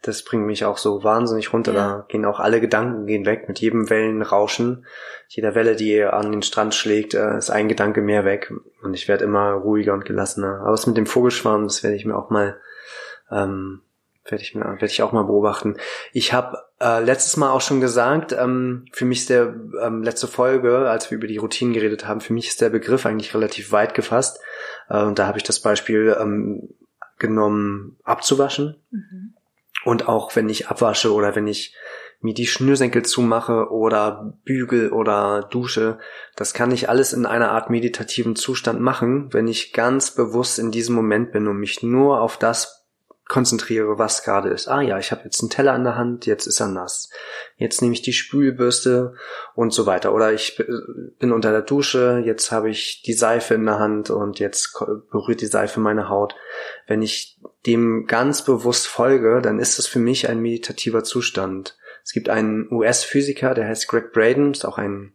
das 0.02 0.24
bringt 0.24 0.46
mich 0.46 0.64
auch 0.66 0.78
so 0.78 1.04
wahnsinnig 1.04 1.54
runter. 1.54 1.74
Ja. 1.74 1.80
Da 1.80 2.06
gehen 2.08 2.26
auch 2.26 2.40
alle 2.40 2.62
Gedanken 2.62 3.06
gehen 3.08 3.26
weg 3.26 3.48
mit 3.48 3.60
jedem 3.60 3.90
Wellenrauschen. 3.90 4.86
Jeder 5.28 5.56
Welle, 5.56 5.76
die 5.76 6.04
an 6.04 6.32
den 6.32 6.44
Strand 6.44 6.76
schlägt, 6.76 7.14
äh, 7.14 7.38
ist 7.38 7.50
ein 7.50 7.68
Gedanke 7.68 8.02
mehr 8.02 8.24
weg. 8.24 8.54
Und 8.84 8.94
ich 8.94 9.08
werde 9.08 9.26
immer 9.26 9.52
ruhiger 9.52 9.94
und 9.94 10.06
gelassener. 10.06 10.62
Aber 10.62 10.74
was 10.74 10.88
mit 10.88 10.98
dem 10.98 11.08
Vogelschwarm, 11.08 11.64
das 11.64 11.84
werde 11.84 11.96
ich 11.96 12.06
mir 12.06 12.16
auch 12.16 12.30
mal, 12.30 12.58
ähm, 13.32 13.82
werde 14.26 14.44
ich 14.44 14.56
mir, 14.56 14.66
werde 14.66 14.86
ich 14.86 15.02
auch 15.02 15.14
mal 15.14 15.24
beobachten. 15.24 15.78
Ich 16.14 16.32
habe 16.32 16.58
äh, 16.80 17.04
letztes 17.04 17.36
Mal 17.38 17.52
auch 17.52 17.62
schon 17.62 17.82
gesagt, 17.82 18.34
ähm, 18.34 18.86
für 18.92 19.06
mich 19.06 19.22
ist 19.22 19.30
der 19.30 19.56
ähm, 19.82 20.04
letzte 20.04 20.28
Folge, 20.28 20.90
als 20.90 21.10
wir 21.10 21.18
über 21.18 21.28
die 21.28 21.38
Routinen 21.38 21.74
geredet 21.74 22.08
haben, 22.08 22.22
für 22.22 22.34
mich 22.34 22.48
ist 22.48 22.62
der 22.62 22.70
Begriff 22.70 23.06
eigentlich 23.06 23.34
relativ 23.34 23.72
weit 23.72 23.94
gefasst. 23.94 24.40
Äh, 24.90 25.02
und 25.02 25.18
da 25.18 25.28
habe 25.28 25.38
ich 25.38 25.44
das 25.44 25.60
Beispiel 25.60 26.16
ähm, 26.20 26.70
genommen, 27.18 27.98
abzuwaschen. 28.04 28.76
Mhm. 28.92 29.34
Und 29.88 30.10
auch 30.10 30.36
wenn 30.36 30.50
ich 30.50 30.68
abwasche 30.68 31.14
oder 31.14 31.38
wenn 31.38 31.48
ich 31.48 31.74
mir 32.20 32.34
die 32.34 32.46
Schnürsenkel 32.46 33.04
zumache 33.04 33.72
oder 33.72 34.34
bügel 34.44 34.92
oder 34.92 35.48
dusche, 35.50 35.98
das 36.36 36.54
kann 36.54 36.72
ich 36.72 36.90
alles 36.90 37.14
in 37.14 37.26
einer 37.26 37.52
Art 37.52 37.70
meditativen 37.70 38.36
Zustand 38.36 38.82
machen, 38.82 39.34
wenn 39.34 39.48
ich 39.48 39.72
ganz 39.72 40.12
bewusst 40.12 40.60
in 40.60 40.72
diesem 40.72 40.94
Moment 40.94 41.32
bin 41.32 41.48
und 41.48 41.56
mich 41.56 41.84
nur 41.84 42.20
auf 42.20 42.36
das 42.36 42.77
konzentriere, 43.28 43.98
was 43.98 44.24
gerade 44.24 44.50
ist. 44.50 44.68
Ah 44.68 44.82
ja, 44.82 44.98
ich 45.00 45.12
habe 45.12 45.24
jetzt 45.26 45.42
einen 45.42 45.50
Teller 45.50 45.76
in 45.76 45.84
der 45.84 45.96
Hand, 45.96 46.26
jetzt 46.26 46.48
ist 46.48 46.60
er 46.60 46.68
nass. 46.68 47.10
Jetzt 47.58 47.82
nehme 47.82 47.94
ich 47.94 48.02
die 48.02 48.14
Spülbürste 48.14 49.16
und 49.56 49.74
so 49.74 49.86
weiter. 49.86 50.14
Oder 50.14 50.34
ich 50.34 50.62
bin 51.20 51.32
unter 51.32 51.52
der 51.52 51.62
Dusche, 51.62 52.22
jetzt 52.26 52.52
habe 52.52 52.70
ich 52.70 53.02
die 53.04 53.14
Seife 53.14 53.56
in 53.56 53.66
der 53.66 53.80
Hand 53.80 54.10
und 54.10 54.40
jetzt 54.40 54.80
berührt 55.12 55.42
die 55.42 55.48
Seife 55.48 55.80
meine 55.80 56.10
Haut. 56.10 56.36
Wenn 56.88 57.02
ich 57.02 57.40
dem 57.66 58.06
ganz 58.08 58.46
bewusst 58.46 58.88
folge, 58.88 59.42
dann 59.42 59.60
ist 59.60 59.78
das 59.78 59.88
für 59.88 60.00
mich 60.00 60.30
ein 60.30 60.40
meditativer 60.40 61.04
Zustand. 61.04 61.78
Es 62.04 62.14
gibt 62.14 62.30
einen 62.30 62.72
US-Physiker, 62.72 63.54
der 63.54 63.68
heißt 63.68 63.90
Greg 63.90 64.14
Braden, 64.14 64.52
ist 64.52 64.66
auch 64.66 64.78
ein 64.78 65.14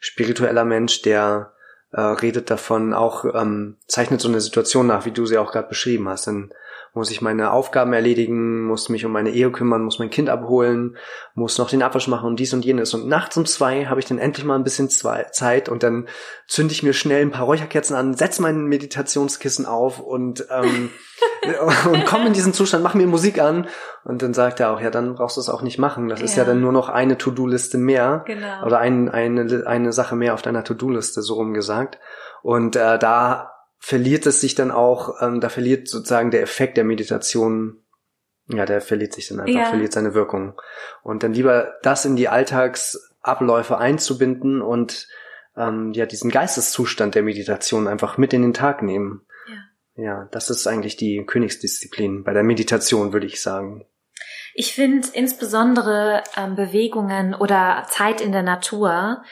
spiritueller 0.00 0.64
Mensch, 0.64 1.02
der 1.02 1.52
äh, 1.92 2.00
redet 2.00 2.50
davon, 2.50 2.94
auch 2.94 3.24
ähm, 3.34 3.76
zeichnet 3.86 4.20
so 4.20 4.28
eine 4.28 4.40
Situation 4.40 4.86
nach, 4.86 5.04
wie 5.04 5.12
du 5.12 5.26
sie 5.26 5.38
auch 5.38 5.52
gerade 5.52 5.68
beschrieben 5.68 6.08
hast. 6.08 6.26
Dann 6.26 6.52
muss 6.94 7.10
ich 7.10 7.22
meine 7.22 7.52
Aufgaben 7.52 7.94
erledigen, 7.94 8.66
muss 8.66 8.90
mich 8.90 9.06
um 9.06 9.12
meine 9.12 9.30
Ehe 9.30 9.50
kümmern, 9.50 9.82
muss 9.82 9.98
mein 9.98 10.10
Kind 10.10 10.28
abholen, 10.28 10.96
muss 11.34 11.56
noch 11.56 11.70
den 11.70 11.82
Abwasch 11.82 12.06
machen 12.06 12.26
und 12.26 12.38
dies 12.38 12.52
und 12.52 12.64
jenes. 12.64 12.92
Und 12.92 13.08
nachts 13.08 13.36
um 13.38 13.46
zwei 13.46 13.86
habe 13.86 13.98
ich 13.98 14.06
dann 14.06 14.18
endlich 14.18 14.44
mal 14.44 14.56
ein 14.56 14.64
bisschen 14.64 14.90
zwei 14.90 15.24
Zeit 15.24 15.70
und 15.70 15.82
dann 15.82 16.06
zünde 16.46 16.72
ich 16.72 16.82
mir 16.82 16.92
schnell 16.92 17.22
ein 17.22 17.30
paar 17.30 17.46
Räucherkerzen 17.46 17.96
an, 17.96 18.14
setze 18.14 18.42
mein 18.42 18.64
Meditationskissen 18.66 19.64
auf 19.64 20.00
und, 20.00 20.46
ähm, 20.50 20.90
und 21.90 22.04
komme 22.04 22.26
in 22.26 22.34
diesen 22.34 22.52
Zustand, 22.52 22.84
mach 22.84 22.94
mir 22.94 23.06
Musik 23.06 23.40
an. 23.40 23.68
Und 24.04 24.20
dann 24.20 24.34
sagt 24.34 24.60
er 24.60 24.72
auch, 24.72 24.80
ja, 24.80 24.90
dann 24.90 25.14
brauchst 25.14 25.36
du 25.36 25.40
es 25.40 25.48
auch 25.48 25.62
nicht 25.62 25.78
machen. 25.78 26.08
Das 26.08 26.18
ja. 26.18 26.24
ist 26.26 26.36
ja 26.36 26.44
dann 26.44 26.60
nur 26.60 26.72
noch 26.72 26.88
eine 26.90 27.16
To-Do-Liste 27.16 27.78
mehr. 27.78 28.22
Genau. 28.26 28.66
Oder 28.66 28.80
ein, 28.80 29.08
eine, 29.08 29.64
eine 29.66 29.92
Sache 29.92 30.16
mehr 30.16 30.34
auf 30.34 30.42
deiner 30.42 30.64
To-Do-Liste, 30.64 31.22
so 31.22 31.34
rum 31.34 31.54
gesagt. 31.54 31.98
Und 32.42 32.76
äh, 32.76 32.98
da 32.98 33.51
verliert 33.84 34.26
es 34.26 34.40
sich 34.40 34.54
dann 34.54 34.70
auch, 34.70 35.20
ähm, 35.20 35.40
da 35.40 35.48
verliert 35.48 35.88
sozusagen 35.88 36.30
der 36.30 36.42
Effekt 36.42 36.76
der 36.76 36.84
Meditation, 36.84 37.82
ja, 38.46 38.64
der 38.64 38.80
verliert 38.80 39.12
sich 39.12 39.26
dann 39.26 39.40
einfach, 39.40 39.60
ja. 39.60 39.68
verliert 39.70 39.92
seine 39.92 40.14
Wirkung. 40.14 40.54
Und 41.02 41.24
dann 41.24 41.34
lieber 41.34 41.74
das 41.82 42.04
in 42.04 42.14
die 42.14 42.28
Alltagsabläufe 42.28 43.78
einzubinden 43.78 44.62
und 44.62 45.08
ähm, 45.56 45.92
ja, 45.94 46.06
diesen 46.06 46.30
Geisteszustand 46.30 47.16
der 47.16 47.24
Meditation 47.24 47.88
einfach 47.88 48.18
mit 48.18 48.32
in 48.32 48.42
den 48.42 48.54
Tag 48.54 48.82
nehmen. 48.82 49.26
Ja, 49.96 50.04
ja 50.04 50.28
das 50.30 50.48
ist 50.48 50.68
eigentlich 50.68 50.96
die 50.96 51.24
Königsdisziplin 51.26 52.22
bei 52.22 52.32
der 52.32 52.44
Meditation, 52.44 53.12
würde 53.12 53.26
ich 53.26 53.42
sagen. 53.42 53.84
Ich 54.54 54.74
finde 54.74 55.08
insbesondere 55.12 56.22
ähm, 56.36 56.54
Bewegungen 56.54 57.34
oder 57.34 57.84
Zeit 57.90 58.20
in 58.20 58.30
der 58.30 58.44
Natur 58.44 59.24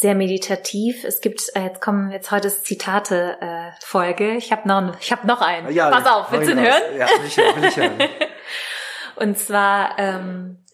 sehr 0.00 0.14
meditativ. 0.14 1.02
Es 1.02 1.20
gibt, 1.20 1.42
äh, 1.56 1.64
jetzt 1.64 1.80
kommen 1.80 2.12
jetzt 2.12 2.30
heute 2.30 2.46
ist 2.46 2.64
Zitate 2.64 3.36
äh, 3.40 3.70
Folge. 3.84 4.36
Ich 4.36 4.52
habe 4.52 4.68
noch, 4.68 4.94
ich 5.00 5.10
habe 5.10 5.26
noch 5.26 5.40
einen. 5.40 5.72
Ja, 5.72 5.90
Pass 5.90 6.06
auf, 6.06 6.30
willst 6.30 6.48
du 6.48 6.52
ihn 6.52 6.60
hören? 6.60 6.82
Ja, 6.96 7.08
will 7.08 7.26
ich, 7.26 7.36
will 7.36 7.64
ich 7.64 7.76
hören. 7.76 7.98
und 9.16 9.36
zwar 9.36 9.98
ähm, 9.98 10.64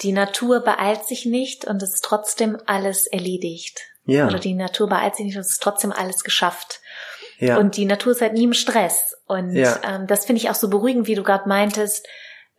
die 0.00 0.10
Natur 0.10 0.64
beeilt 0.64 1.06
sich 1.06 1.26
nicht 1.26 1.64
und 1.64 1.80
es 1.80 1.94
ist 1.94 2.04
trotzdem 2.04 2.58
alles 2.66 3.06
erledigt. 3.06 3.82
Ja. 4.04 4.26
Oder 4.26 4.40
die 4.40 4.54
Natur 4.54 4.88
beeilt 4.88 5.14
sich 5.14 5.26
nicht 5.26 5.36
und 5.36 5.42
es 5.42 5.52
ist 5.52 5.62
trotzdem 5.62 5.92
alles 5.92 6.24
geschafft. 6.24 6.80
Ja. 7.38 7.58
Und 7.58 7.76
die 7.76 7.84
Natur 7.84 8.10
ist 8.10 8.20
halt 8.20 8.32
nie 8.32 8.44
im 8.44 8.52
Stress. 8.52 9.16
Und 9.28 9.54
ja. 9.54 9.78
ähm, 9.88 10.08
das 10.08 10.24
finde 10.24 10.42
ich 10.42 10.50
auch 10.50 10.56
so 10.56 10.68
beruhigend, 10.68 11.06
wie 11.06 11.14
du 11.14 11.22
gerade 11.22 11.48
meintest, 11.48 12.08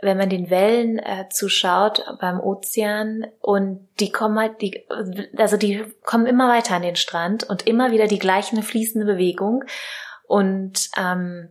wenn 0.03 0.17
man 0.17 0.29
den 0.29 0.50
Wellen 0.50 1.00
äh, 1.00 1.29
zuschaut 1.29 2.03
beim 2.19 2.39
Ozean 2.39 3.25
und 3.39 3.88
die 4.00 4.12
kommen 4.12 4.39
halt, 4.39 4.62
die, 4.62 4.86
also 5.38 5.57
die 5.57 5.83
kommen 6.03 6.25
immer 6.25 6.50
weiter 6.50 6.75
an 6.75 6.81
den 6.81 6.95
Strand 6.95 7.43
und 7.43 7.67
immer 7.67 7.91
wieder 7.91 8.07
die 8.07 8.19
gleiche 8.19 8.62
fließende 8.62 9.05
Bewegung 9.05 9.63
und 10.27 10.89
ähm, 10.98 11.50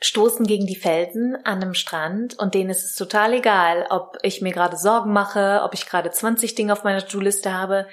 stoßen 0.00 0.46
gegen 0.46 0.66
die 0.66 0.76
Felsen 0.76 1.36
an 1.44 1.62
einem 1.62 1.74
Strand 1.74 2.38
und 2.38 2.54
denen 2.54 2.70
ist 2.70 2.84
es 2.84 2.96
total 2.96 3.34
egal, 3.34 3.86
ob 3.90 4.18
ich 4.22 4.42
mir 4.42 4.52
gerade 4.52 4.76
Sorgen 4.76 5.12
mache, 5.12 5.60
ob 5.62 5.74
ich 5.74 5.86
gerade 5.86 6.10
20 6.10 6.54
Dinge 6.54 6.72
auf 6.72 6.84
meiner 6.84 7.06
To-Liste 7.06 7.52
habe. 7.52 7.86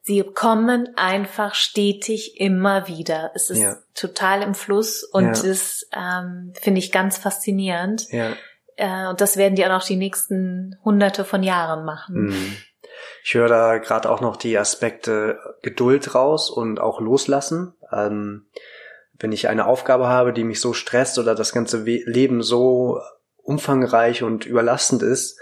Sie 0.00 0.22
kommen 0.22 0.96
einfach 0.96 1.54
stetig 1.54 2.40
immer 2.40 2.88
wieder. 2.88 3.30
Es 3.34 3.50
ist 3.50 3.60
ja. 3.60 3.76
total 3.94 4.42
im 4.42 4.54
Fluss 4.54 5.04
und 5.04 5.36
ja. 5.36 5.42
das 5.42 5.86
ähm, 5.92 6.52
finde 6.60 6.80
ich 6.80 6.90
ganz 6.90 7.18
faszinierend. 7.18 8.10
Ja. 8.10 8.32
Äh, 8.76 9.08
und 9.08 9.20
das 9.20 9.36
werden 9.36 9.54
die 9.54 9.64
auch 9.64 9.70
noch 9.70 9.84
die 9.84 9.96
nächsten 9.96 10.76
hunderte 10.84 11.24
von 11.24 11.42
Jahren 11.42 11.84
machen. 11.84 12.26
Mhm. 12.26 12.56
Ich 13.24 13.34
höre 13.34 13.48
da 13.48 13.78
gerade 13.78 14.10
auch 14.10 14.20
noch 14.20 14.36
die 14.36 14.58
Aspekte 14.58 15.38
Geduld 15.62 16.14
raus 16.14 16.50
und 16.50 16.80
auch 16.80 17.00
loslassen. 17.00 17.74
Ähm, 17.92 18.46
wenn 19.18 19.32
ich 19.32 19.48
eine 19.48 19.66
Aufgabe 19.66 20.08
habe, 20.08 20.32
die 20.32 20.44
mich 20.44 20.60
so 20.60 20.72
stresst 20.72 21.18
oder 21.18 21.34
das 21.34 21.52
ganze 21.52 21.82
Leben 21.84 22.42
so 22.42 23.00
umfangreich 23.36 24.22
und 24.22 24.46
überlastend 24.46 25.02
ist, 25.02 25.38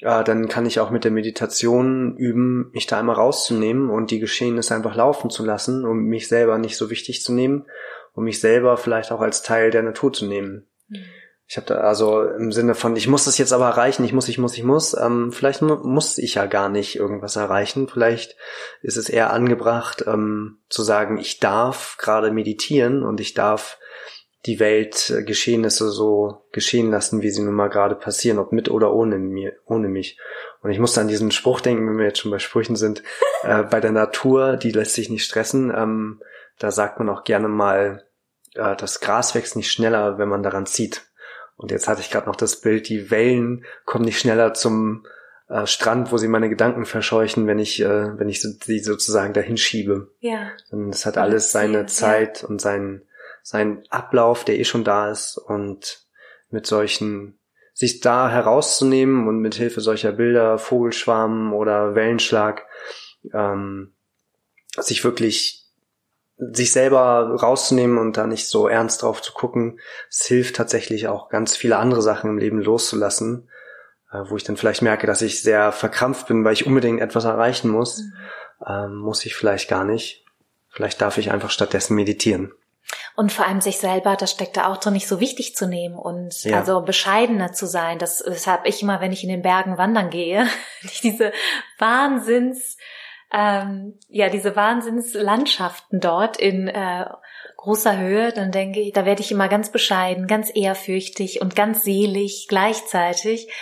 äh, 0.00 0.22
dann 0.22 0.48
kann 0.48 0.66
ich 0.66 0.78
auch 0.78 0.90
mit 0.90 1.04
der 1.04 1.10
Meditation 1.10 2.16
üben, 2.16 2.70
mich 2.72 2.86
da 2.86 2.98
einmal 2.98 3.16
rauszunehmen 3.16 3.90
und 3.90 4.10
die 4.10 4.20
Geschehnisse 4.20 4.74
einfach 4.74 4.94
laufen 4.94 5.30
zu 5.30 5.44
lassen, 5.44 5.84
um 5.84 6.04
mich 6.04 6.28
selber 6.28 6.58
nicht 6.58 6.76
so 6.76 6.90
wichtig 6.90 7.22
zu 7.22 7.32
nehmen, 7.32 7.66
um 8.14 8.24
mich 8.24 8.40
selber 8.40 8.76
vielleicht 8.76 9.10
auch 9.10 9.20
als 9.20 9.42
Teil 9.42 9.70
der 9.70 9.82
Natur 9.82 10.12
zu 10.12 10.26
nehmen. 10.26 10.66
Mhm. 10.88 11.04
Ich 11.48 11.56
habe 11.56 11.66
da 11.66 11.76
also 11.76 12.22
im 12.22 12.50
Sinne 12.50 12.74
von, 12.74 12.96
ich 12.96 13.06
muss 13.06 13.24
das 13.24 13.38
jetzt 13.38 13.52
aber 13.52 13.66
erreichen, 13.66 14.04
ich 14.04 14.12
muss, 14.12 14.28
ich 14.28 14.38
muss, 14.38 14.56
ich 14.56 14.64
muss. 14.64 14.94
Ähm, 14.94 15.30
vielleicht 15.30 15.62
muss 15.62 16.18
ich 16.18 16.34
ja 16.34 16.46
gar 16.46 16.68
nicht 16.68 16.96
irgendwas 16.96 17.36
erreichen. 17.36 17.86
Vielleicht 17.88 18.36
ist 18.82 18.96
es 18.96 19.08
eher 19.08 19.32
angebracht 19.32 20.04
ähm, 20.08 20.58
zu 20.68 20.82
sagen, 20.82 21.18
ich 21.18 21.38
darf 21.38 21.98
gerade 21.98 22.32
meditieren 22.32 23.04
und 23.04 23.20
ich 23.20 23.34
darf 23.34 23.78
die 24.46 24.60
Weltgeschehnisse 24.60 25.90
so 25.90 26.46
geschehen 26.52 26.90
lassen, 26.90 27.22
wie 27.22 27.30
sie 27.30 27.42
nun 27.42 27.54
mal 27.54 27.68
gerade 27.68 27.96
passieren, 27.96 28.38
ob 28.38 28.52
mit 28.52 28.70
oder 28.70 28.92
ohne 28.92 29.18
mir, 29.18 29.54
ohne 29.66 29.88
mich. 29.88 30.18
Und 30.62 30.70
ich 30.70 30.78
musste 30.78 31.00
an 31.00 31.08
diesen 31.08 31.30
Spruch 31.30 31.60
denken, 31.60 31.88
wenn 31.88 31.98
wir 31.98 32.06
jetzt 32.06 32.20
schon 32.20 32.30
bei 32.30 32.38
Sprüchen 32.38 32.76
sind, 32.76 33.02
äh, 33.42 33.62
bei 33.62 33.80
der 33.80 33.92
Natur, 33.92 34.56
die 34.56 34.72
lässt 34.72 34.94
sich 34.94 35.10
nicht 35.10 35.24
stressen. 35.24 35.72
Ähm, 35.74 36.20
da 36.58 36.70
sagt 36.70 36.98
man 36.98 37.08
auch 37.08 37.24
gerne 37.24 37.48
mal, 37.48 38.04
äh, 38.54 38.76
das 38.76 39.00
Gras 39.00 39.34
wächst 39.34 39.56
nicht 39.56 39.70
schneller, 39.70 40.18
wenn 40.18 40.28
man 40.28 40.42
daran 40.42 40.66
zieht. 40.66 41.05
Und 41.56 41.70
jetzt 41.70 41.88
hatte 41.88 42.00
ich 42.00 42.10
gerade 42.10 42.26
noch 42.26 42.36
das 42.36 42.60
Bild, 42.60 42.88
die 42.88 43.10
Wellen 43.10 43.64
kommen 43.84 44.04
nicht 44.04 44.20
schneller 44.20 44.54
zum 44.54 45.06
äh, 45.48 45.66
Strand, 45.66 46.12
wo 46.12 46.18
sie 46.18 46.28
meine 46.28 46.48
Gedanken 46.48 46.84
verscheuchen, 46.84 47.46
wenn 47.46 47.58
ich, 47.58 47.80
äh, 47.80 48.18
wenn 48.18 48.28
ich 48.28 48.42
sie 48.42 48.78
sozusagen 48.80 49.32
dahin 49.32 49.56
schiebe. 49.56 50.12
Ja. 50.20 50.50
Und 50.70 50.90
es 50.90 51.06
hat 51.06 51.16
alles 51.18 51.52
seine 51.52 51.78
ja. 51.78 51.86
Zeit 51.86 52.44
und 52.44 52.60
seinen, 52.60 53.02
seinen 53.42 53.84
Ablauf, 53.88 54.44
der 54.44 54.58
eh 54.58 54.64
schon 54.64 54.84
da 54.84 55.10
ist. 55.10 55.38
Und 55.38 56.06
mit 56.50 56.66
solchen, 56.66 57.38
sich 57.72 58.00
da 58.00 58.30
herauszunehmen 58.30 59.28
und 59.28 59.38
mit 59.38 59.54
Hilfe 59.54 59.80
solcher 59.80 60.12
Bilder, 60.12 60.58
Vogelschwarm 60.58 61.52
oder 61.52 61.94
Wellenschlag, 61.94 62.66
ähm, 63.32 63.94
sich 64.78 65.04
wirklich 65.04 65.65
sich 66.38 66.72
selber 66.72 67.34
rauszunehmen 67.40 67.98
und 67.98 68.16
da 68.16 68.26
nicht 68.26 68.48
so 68.48 68.68
ernst 68.68 69.02
drauf 69.02 69.22
zu 69.22 69.32
gucken, 69.32 69.80
es 70.10 70.26
hilft 70.26 70.56
tatsächlich 70.56 71.08
auch 71.08 71.28
ganz 71.28 71.56
viele 71.56 71.78
andere 71.78 72.02
Sachen 72.02 72.30
im 72.30 72.38
Leben 72.38 72.60
loszulassen, 72.60 73.48
äh, 74.12 74.18
wo 74.28 74.36
ich 74.36 74.44
dann 74.44 74.56
vielleicht 74.56 74.82
merke, 74.82 75.06
dass 75.06 75.22
ich 75.22 75.42
sehr 75.42 75.72
verkrampft 75.72 76.28
bin, 76.28 76.44
weil 76.44 76.52
ich 76.52 76.66
unbedingt 76.66 77.00
etwas 77.00 77.24
erreichen 77.24 77.70
muss, 77.70 77.98
mhm. 77.98 78.12
ähm, 78.66 78.96
muss 78.96 79.24
ich 79.24 79.34
vielleicht 79.34 79.68
gar 79.68 79.84
nicht. 79.84 80.24
Vielleicht 80.68 81.00
darf 81.00 81.16
ich 81.16 81.30
einfach 81.30 81.50
stattdessen 81.50 81.94
meditieren. 81.94 82.52
Und 83.16 83.32
vor 83.32 83.46
allem 83.46 83.62
sich 83.62 83.78
selber, 83.78 84.14
das 84.14 84.30
steckt 84.30 84.58
da 84.58 84.70
auch 84.70 84.76
drin, 84.76 84.92
nicht 84.92 85.08
so 85.08 85.20
wichtig 85.20 85.56
zu 85.56 85.66
nehmen 85.66 85.96
und 85.96 86.44
ja. 86.44 86.58
also 86.58 86.82
bescheidener 86.82 87.52
zu 87.52 87.66
sein. 87.66 87.98
Das, 87.98 88.18
das 88.18 88.46
habe 88.46 88.68
ich 88.68 88.82
immer, 88.82 89.00
wenn 89.00 89.10
ich 89.10 89.22
in 89.22 89.30
den 89.30 89.42
Bergen 89.42 89.78
wandern 89.78 90.10
gehe, 90.10 90.46
diese 91.02 91.32
Wahnsinns 91.78 92.76
ähm, 93.32 93.98
ja 94.08 94.28
diese 94.28 94.56
Wahnsinnslandschaften 94.56 96.00
dort 96.00 96.36
in 96.36 96.68
äh, 96.68 97.06
großer 97.56 97.98
Höhe, 97.98 98.32
dann 98.32 98.52
denke 98.52 98.80
ich, 98.80 98.92
da 98.92 99.04
werde 99.04 99.22
ich 99.22 99.32
immer 99.32 99.48
ganz 99.48 99.70
bescheiden, 99.70 100.26
ganz 100.26 100.50
ehrfürchtig 100.54 101.40
und 101.40 101.56
ganz 101.56 101.82
selig 101.82 102.46
gleichzeitig. 102.48 103.52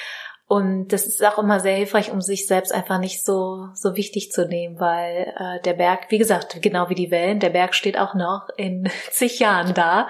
Und 0.47 0.88
das 0.88 1.06
ist 1.06 1.25
auch 1.25 1.38
immer 1.38 1.59
sehr 1.59 1.76
hilfreich, 1.76 2.12
um 2.12 2.21
sich 2.21 2.47
selbst 2.47 2.73
einfach 2.73 2.99
nicht 2.99 3.25
so 3.25 3.68
so 3.73 3.97
wichtig 3.97 4.30
zu 4.30 4.47
nehmen, 4.47 4.78
weil 4.78 5.33
äh, 5.38 5.62
der 5.62 5.73
Berg, 5.73 6.11
wie 6.11 6.18
gesagt, 6.18 6.61
genau 6.61 6.90
wie 6.90 6.94
die 6.94 7.11
Wellen, 7.11 7.40
der 7.40 7.50
Berg 7.50 7.75
steht 7.75 7.99
auch 7.99 8.14
noch 8.14 8.49
in 8.56 8.90
zig 9.11 9.38
Jahren 9.38 9.73
da 9.73 10.09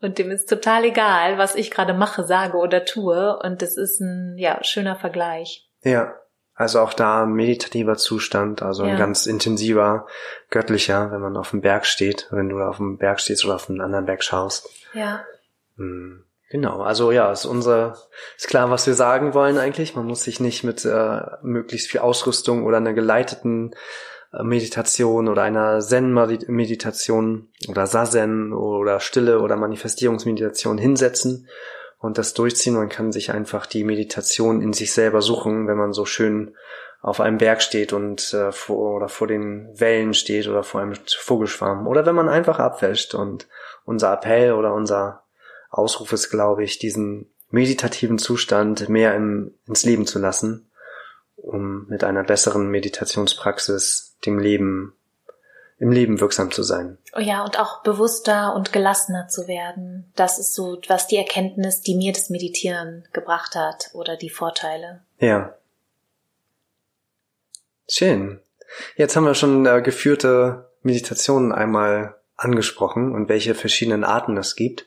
und 0.00 0.18
dem 0.18 0.30
ist 0.30 0.48
total 0.48 0.84
egal, 0.84 1.36
was 1.38 1.54
ich 1.54 1.70
gerade 1.70 1.92
mache, 1.92 2.24
sage 2.24 2.56
oder 2.56 2.84
tue. 2.84 3.38
Und 3.38 3.62
das 3.62 3.76
ist 3.76 4.00
ein 4.00 4.36
ja 4.38 4.62
schöner 4.64 4.96
Vergleich. 4.96 5.68
Ja, 5.82 6.14
also 6.60 6.80
auch 6.80 6.92
da 6.92 7.22
ein 7.22 7.32
meditativer 7.32 7.96
Zustand, 7.96 8.60
also 8.60 8.84
ja. 8.84 8.90
ein 8.90 8.98
ganz 8.98 9.24
intensiver, 9.24 10.06
göttlicher, 10.50 11.10
wenn 11.10 11.22
man 11.22 11.38
auf 11.38 11.52
dem 11.52 11.62
Berg 11.62 11.86
steht, 11.86 12.28
wenn 12.32 12.50
du 12.50 12.60
auf 12.60 12.76
dem 12.76 12.98
Berg 12.98 13.18
stehst 13.18 13.46
oder 13.46 13.54
auf 13.54 13.70
einen 13.70 13.80
anderen 13.80 14.04
Berg 14.04 14.22
schaust. 14.22 14.68
Ja. 14.92 15.24
Hm, 15.78 16.22
genau, 16.50 16.82
also 16.82 17.12
ja, 17.12 17.32
ist 17.32 17.46
unser, 17.46 17.96
ist 18.36 18.48
klar, 18.48 18.68
was 18.68 18.86
wir 18.86 18.92
sagen 18.92 19.32
wollen 19.32 19.56
eigentlich. 19.56 19.96
Man 19.96 20.04
muss 20.04 20.22
sich 20.22 20.38
nicht 20.38 20.62
mit 20.62 20.84
äh, 20.84 21.20
möglichst 21.40 21.88
viel 21.90 22.00
Ausrüstung 22.00 22.66
oder 22.66 22.76
einer 22.76 22.92
geleiteten 22.92 23.74
äh, 24.34 24.42
Meditation 24.42 25.28
oder 25.28 25.40
einer 25.40 25.80
Zen-Meditation 25.80 27.48
oder 27.68 27.86
Sazen 27.86 28.52
oder 28.52 29.00
Stille 29.00 29.40
oder 29.40 29.56
Manifestierungsmeditation 29.56 30.76
hinsetzen 30.76 31.48
und 32.00 32.18
das 32.18 32.34
durchziehen. 32.34 32.74
Man 32.74 32.88
kann 32.88 33.12
sich 33.12 33.30
einfach 33.30 33.66
die 33.66 33.84
Meditation 33.84 34.62
in 34.62 34.72
sich 34.72 34.92
selber 34.92 35.22
suchen, 35.22 35.68
wenn 35.68 35.76
man 35.76 35.92
so 35.92 36.04
schön 36.04 36.56
auf 37.02 37.20
einem 37.20 37.38
Berg 37.38 37.62
steht 37.62 37.92
und 37.92 38.34
äh, 38.34 38.52
vor 38.52 38.96
oder 38.96 39.08
vor 39.08 39.26
den 39.26 39.68
Wellen 39.78 40.12
steht 40.12 40.48
oder 40.48 40.62
vor 40.62 40.82
einem 40.82 40.94
Vogelschwarm 41.06 41.86
oder 41.86 42.04
wenn 42.04 42.14
man 42.14 42.28
einfach 42.28 42.58
abwäscht 42.58 43.14
und 43.14 43.48
unser 43.84 44.12
Appell 44.12 44.52
oder 44.52 44.74
unser 44.74 45.22
Ausruf 45.70 46.12
ist, 46.12 46.30
glaube 46.30 46.62
ich, 46.64 46.78
diesen 46.78 47.30
meditativen 47.48 48.18
Zustand 48.18 48.88
mehr 48.88 49.14
im, 49.14 49.54
ins 49.66 49.84
Leben 49.84 50.06
zu 50.06 50.18
lassen, 50.18 50.70
um 51.36 51.86
mit 51.88 52.04
einer 52.04 52.22
besseren 52.22 52.68
Meditationspraxis 52.68 54.18
dem 54.26 54.38
Leben 54.38 54.94
im 55.80 55.90
Leben 55.90 56.20
wirksam 56.20 56.50
zu 56.50 56.62
sein. 56.62 56.98
Oh 57.16 57.20
ja, 57.20 57.42
und 57.42 57.58
auch 57.58 57.82
bewusster 57.82 58.54
und 58.54 58.70
gelassener 58.70 59.28
zu 59.28 59.48
werden. 59.48 60.12
Das 60.14 60.38
ist 60.38 60.54
so, 60.54 60.78
was 60.88 61.06
die 61.06 61.16
Erkenntnis, 61.16 61.80
die 61.80 61.96
mir 61.96 62.12
das 62.12 62.28
Meditieren 62.28 63.08
gebracht 63.14 63.54
hat 63.54 63.90
oder 63.94 64.16
die 64.16 64.28
Vorteile. 64.28 65.00
Ja. 65.18 65.54
Schön. 67.88 68.40
Jetzt 68.96 69.16
haben 69.16 69.24
wir 69.24 69.34
schon 69.34 69.64
äh, 69.64 69.80
geführte 69.80 70.70
Meditationen 70.82 71.50
einmal 71.50 72.14
angesprochen 72.36 73.12
und 73.14 73.30
welche 73.30 73.54
verschiedenen 73.54 74.04
Arten 74.04 74.36
es 74.36 74.56
gibt. 74.56 74.86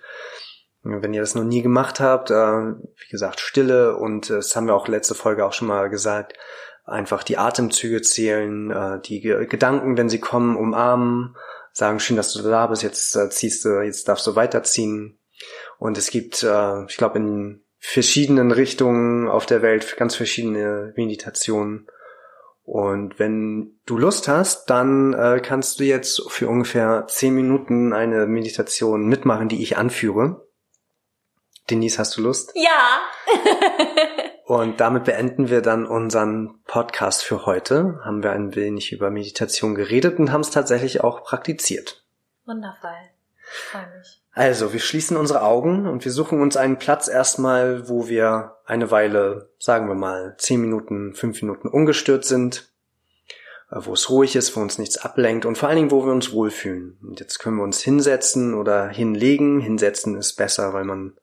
Wenn 0.84 1.14
ihr 1.14 1.22
das 1.22 1.34
noch 1.34 1.44
nie 1.44 1.64
gemacht 1.64 2.00
habt, 2.00 2.30
äh, 2.30 2.34
wie 2.36 3.10
gesagt, 3.10 3.40
Stille 3.40 3.98
und 3.98 4.30
äh, 4.30 4.36
das 4.36 4.56
haben 4.56 4.68
wir 4.68 4.76
auch 4.76 4.88
letzte 4.88 5.16
Folge 5.16 5.44
auch 5.44 5.54
schon 5.54 5.68
mal 5.68 5.90
gesagt, 5.90 6.34
einfach 6.86 7.24
die 7.24 7.38
Atemzüge 7.38 8.02
zählen, 8.02 8.72
äh, 8.72 9.00
die 9.02 9.22
Gedanken, 9.22 9.98
wenn 9.98 10.10
sie 10.10 10.20
kommen, 10.20 10.58
umarmen, 10.58 11.36
sagen, 11.72 12.00
schön, 12.00 12.18
dass 12.18 12.34
du 12.34 12.42
da 12.42 12.68
bist, 12.68 12.84
jetzt 12.84 13.16
äh, 13.16 13.30
ziehst 13.30 13.66
du, 13.66 13.82
jetzt 13.82 14.08
darfst 14.08 14.28
du 14.28 14.36
weiterziehen. 14.36 15.20
Und 15.80 15.98
es 15.98 16.10
gibt, 16.12 16.44
äh, 16.44 16.86
ich 16.86 16.98
glaube, 16.98 17.20
in 17.20 17.64
verschiedenen 17.80 18.52
Richtungen 18.52 19.28
auf 19.28 19.46
der 19.46 19.62
Welt 19.62 19.98
ganz 19.98 20.16
verschiedene 20.16 20.94
Meditationen. 20.96 21.88
Und 22.66 23.20
wenn 23.20 23.80
du 23.86 23.98
Lust 23.98 24.30
hast, 24.30 24.70
dann 24.70 25.14
kannst 25.44 25.82
du 25.82 25.84
jetzt 25.84 26.22
für 26.30 26.48
ungefähr 26.48 27.08
zehn 27.10 27.36
Minuten 27.36 27.92
eine 27.92 28.26
Meditation 28.26 29.06
mitmachen, 29.06 29.50
die 29.50 29.62
ich 29.62 29.76
anführe. 29.76 30.48
Denise, 31.70 32.00
hast 32.00 32.16
du 32.16 32.22
Lust? 32.22 32.54
Ja. 32.56 33.02
Und 34.46 34.82
damit 34.82 35.06
beenden 35.06 35.50
wir 35.50 35.62
dann 35.62 35.86
unseren 35.86 36.60
Podcast 36.66 37.24
für 37.24 37.46
heute. 37.46 38.00
Haben 38.04 38.24
wir 38.24 38.32
ein 38.32 38.56
wenig 38.56 38.92
über 38.92 39.10
Meditation 39.10 39.74
geredet 39.74 40.20
und 40.20 40.32
haben 40.32 40.42
es 40.42 40.52
tatsächlich 40.52 41.02
auch 41.02 41.24
praktiziert. 41.24 42.04
Wundervoll. 42.46 42.92
Freue 43.72 43.88
mich. 43.98 44.22
Also, 44.34 44.74
wir 44.74 44.80
schließen 44.80 45.16
unsere 45.16 45.44
Augen 45.44 45.88
und 45.88 46.04
wir 46.04 46.12
suchen 46.12 46.42
uns 46.42 46.58
einen 46.58 46.78
Platz 46.78 47.08
erstmal, 47.08 47.88
wo 47.88 48.10
wir 48.10 48.58
eine 48.66 48.92
Weile, 48.92 49.50
sagen 49.60 49.88
wir 49.88 49.96
mal, 49.96 50.36
zehn 50.40 50.60
Minuten, 50.60 51.14
fünf 51.14 51.42
Minuten 51.42 51.68
ungestört 51.68 52.26
sind, 52.26 52.70
äh, 53.72 53.78
wo 53.80 53.94
es 53.94 54.10
ruhig 54.10 54.36
ist, 54.36 54.58
wo 54.58 54.62
uns 54.62 54.78
nichts 54.78 54.98
ablenkt 54.98 55.46
und 55.46 55.58
vor 55.58 55.70
allen 55.70 55.78
Dingen, 55.78 55.92
wo 55.92 56.06
wir 56.06 56.12
uns 56.12 56.34
wohlfühlen. 56.34 56.98
Und 57.04 57.20
jetzt 57.20 57.40
können 57.40 57.58
wir 57.58 57.64
uns 57.64 57.82
hinsetzen 57.82 58.56
oder 58.56 58.90
hinlegen. 58.90 59.60
Hinsetzen 59.60 60.18
ist 60.18 60.34
besser, 60.34 60.74
weil 60.74 60.84
man 60.84 61.14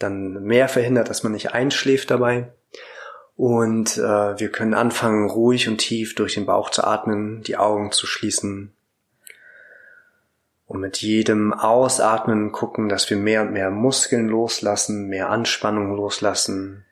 dann 0.00 0.42
mehr 0.42 0.68
verhindert, 0.68 1.08
dass 1.08 1.22
man 1.22 1.32
nicht 1.32 1.52
einschläft 1.52 2.10
dabei. 2.10 2.52
Und 3.36 3.96
äh, 3.96 4.38
wir 4.38 4.50
können 4.50 4.74
anfangen, 4.74 5.30
ruhig 5.30 5.68
und 5.68 5.78
tief 5.78 6.14
durch 6.14 6.34
den 6.34 6.46
Bauch 6.46 6.70
zu 6.70 6.84
atmen, 6.84 7.42
die 7.42 7.56
Augen 7.56 7.92
zu 7.92 8.06
schließen. 8.06 8.74
Und 10.66 10.80
mit 10.80 10.98
jedem 10.98 11.52
Ausatmen 11.52 12.52
gucken, 12.52 12.88
dass 12.88 13.08
wir 13.10 13.16
mehr 13.16 13.42
und 13.42 13.52
mehr 13.52 13.70
Muskeln 13.70 14.28
loslassen, 14.28 15.08
mehr 15.08 15.30
Anspannung 15.30 15.96
loslassen. 15.96 16.84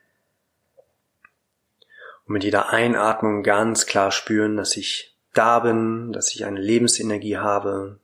Und 2.25 2.33
mit 2.33 2.43
jeder 2.43 2.69
Einatmung 2.69 3.43
ganz 3.43 3.85
klar 3.85 4.11
spüren, 4.11 4.57
dass 4.57 4.75
ich 4.75 5.15
da 5.33 5.59
bin, 5.59 6.11
dass 6.11 6.33
ich 6.33 6.45
eine 6.45 6.59
Lebensenergie 6.59 7.37
habe, 7.37 7.99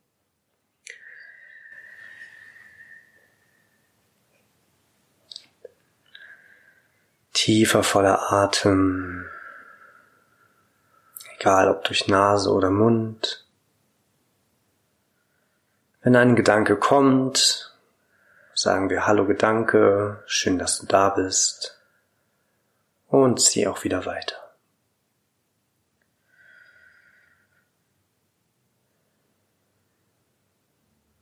Tiefer 7.35 7.83
voller 7.83 8.31
Atem, 8.31 9.25
egal 11.37 11.69
ob 11.69 11.83
durch 11.83 12.07
Nase 12.07 12.49
oder 12.49 12.71
Mund. 12.71 13.45
Wenn 16.01 16.15
ein 16.15 16.37
Gedanke 16.37 16.77
kommt, 16.77 17.77
sagen 18.53 18.89
wir 18.89 19.05
Hallo 19.05 19.25
Gedanke, 19.25 20.23
schön, 20.25 20.57
dass 20.57 20.79
du 20.79 20.85
da 20.85 21.09
bist 21.09 21.77
und 23.09 23.41
zieh 23.41 23.67
auch 23.67 23.83
wieder 23.83 24.05
weiter. 24.05 24.37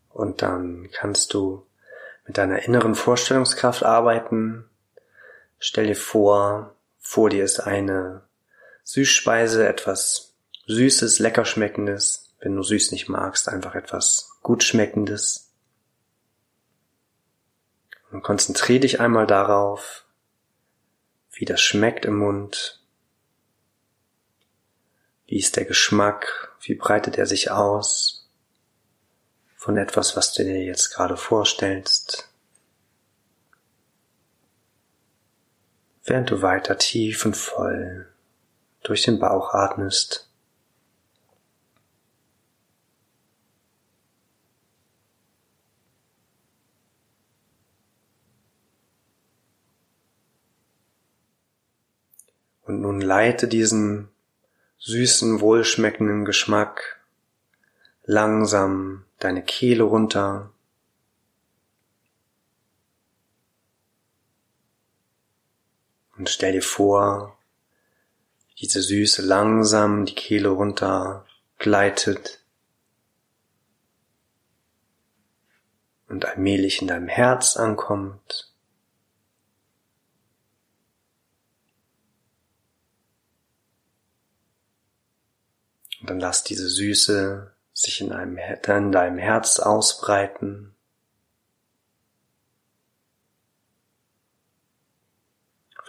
Und 0.09 0.43
dann 0.43 0.91
kannst 0.93 1.33
du 1.33 1.65
mit 2.27 2.37
deiner 2.37 2.61
inneren 2.61 2.93
Vorstellungskraft 2.93 3.83
arbeiten, 3.83 4.69
Stell 5.65 5.87
dir 5.87 5.95
vor, 5.95 6.75
vor 6.99 7.29
dir 7.29 7.45
ist 7.45 7.61
eine 7.61 8.23
Süßspeise, 8.83 9.65
etwas 9.65 10.33
Süßes, 10.67 11.19
lecker 11.19 11.45
schmeckendes. 11.45 12.35
Wenn 12.41 12.53
du 12.53 12.63
süß 12.63 12.91
nicht 12.91 13.07
magst, 13.07 13.47
einfach 13.47 13.73
etwas 13.73 14.31
gut 14.41 14.65
schmeckendes. 14.65 15.53
Und 18.11 18.23
konzentriere 18.23 18.81
dich 18.81 18.99
einmal 18.99 19.25
darauf, 19.25 20.03
wie 21.31 21.45
das 21.45 21.61
schmeckt 21.61 22.03
im 22.03 22.17
Mund. 22.17 22.83
Wie 25.27 25.39
ist 25.39 25.55
der 25.55 25.63
Geschmack? 25.63 26.57
Wie 26.59 26.75
breitet 26.75 27.17
er 27.17 27.25
sich 27.25 27.51
aus? 27.51 28.29
Von 29.55 29.77
etwas, 29.77 30.17
was 30.17 30.33
du 30.33 30.43
dir 30.43 30.61
jetzt 30.61 30.89
gerade 30.89 31.15
vorstellst. 31.15 32.32
Während 36.03 36.31
du 36.31 36.41
weiter 36.41 36.77
tief 36.77 37.25
und 37.25 37.37
voll 37.37 38.07
durch 38.83 39.03
den 39.03 39.19
Bauch 39.19 39.53
atmest. 39.53 40.29
Und 52.65 52.81
nun 52.81 53.01
leite 53.01 53.47
diesen 53.47 54.09
süßen, 54.79 55.41
wohlschmeckenden 55.41 56.25
Geschmack 56.25 57.01
langsam 58.05 59.05
deine 59.19 59.43
Kehle 59.43 59.83
runter 59.83 60.51
Und 66.17 66.29
stell 66.29 66.53
dir 66.53 66.61
vor, 66.61 67.37
diese 68.59 68.81
Süße 68.81 69.21
langsam 69.21 70.05
die 70.05 70.15
Kehle 70.15 70.49
runter 70.49 71.25
gleitet 71.57 72.43
und 76.07 76.25
allmählich 76.25 76.81
in 76.81 76.87
deinem 76.87 77.07
Herz 77.07 77.57
ankommt. 77.57 78.53
Und 85.99 86.09
dann 86.09 86.19
lass 86.19 86.43
diese 86.43 86.69
Süße 86.69 87.53
sich 87.73 88.01
in, 88.01 88.11
einem, 88.11 88.37
in 88.37 88.91
deinem 88.91 89.17
Herz 89.17 89.59
ausbreiten. 89.59 90.72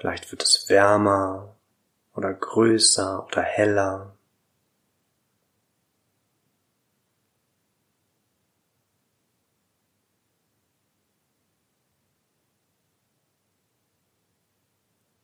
Vielleicht 0.04 0.30
wird 0.32 0.42
es 0.42 0.68
wärmer 0.68 1.56
oder 2.12 2.34
größer 2.34 3.24
oder 3.24 3.40
heller. 3.40 4.14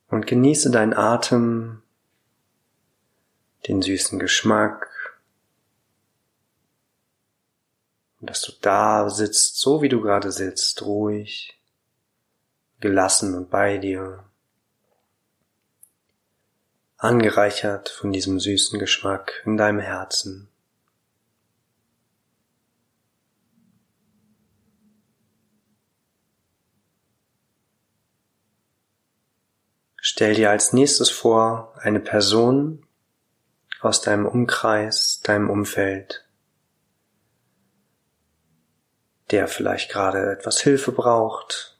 Und 0.07 0.25
genieße 0.25 0.71
deinen 0.71 0.95
Atem, 0.95 1.83
den 3.67 3.83
süßen 3.83 4.17
Geschmack 4.17 4.87
dass 8.19 8.41
du 8.41 8.51
da 8.61 9.11
sitzt, 9.11 9.59
so 9.59 9.83
wie 9.83 9.89
du 9.89 10.01
gerade 10.01 10.31
sitzt, 10.31 10.81
ruhig, 10.81 11.59
gelassen 12.79 13.35
und 13.35 13.51
bei 13.51 13.77
dir 13.77 14.23
angereichert 17.01 17.89
von 17.89 18.11
diesem 18.11 18.39
süßen 18.39 18.77
Geschmack 18.77 19.41
in 19.45 19.57
deinem 19.57 19.79
Herzen. 19.79 20.47
Stell 29.99 30.35
dir 30.35 30.51
als 30.51 30.73
nächstes 30.73 31.09
vor 31.09 31.73
eine 31.79 31.99
Person 31.99 32.85
aus 33.79 34.01
deinem 34.01 34.27
Umkreis, 34.27 35.21
deinem 35.23 35.49
Umfeld, 35.49 36.27
der 39.31 39.47
vielleicht 39.47 39.91
gerade 39.91 40.31
etwas 40.31 40.61
Hilfe 40.61 40.91
braucht, 40.91 41.79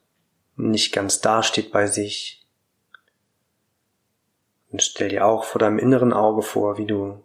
nicht 0.55 0.91
ganz 0.91 1.21
dasteht 1.21 1.71
bei 1.71 1.85
sich, 1.85 2.40
und 4.71 4.81
stell 4.81 5.09
dir 5.09 5.25
auch 5.25 5.43
vor 5.43 5.59
deinem 5.59 5.79
inneren 5.79 6.13
Auge 6.13 6.41
vor, 6.41 6.77
wie 6.77 6.85
du 6.85 7.23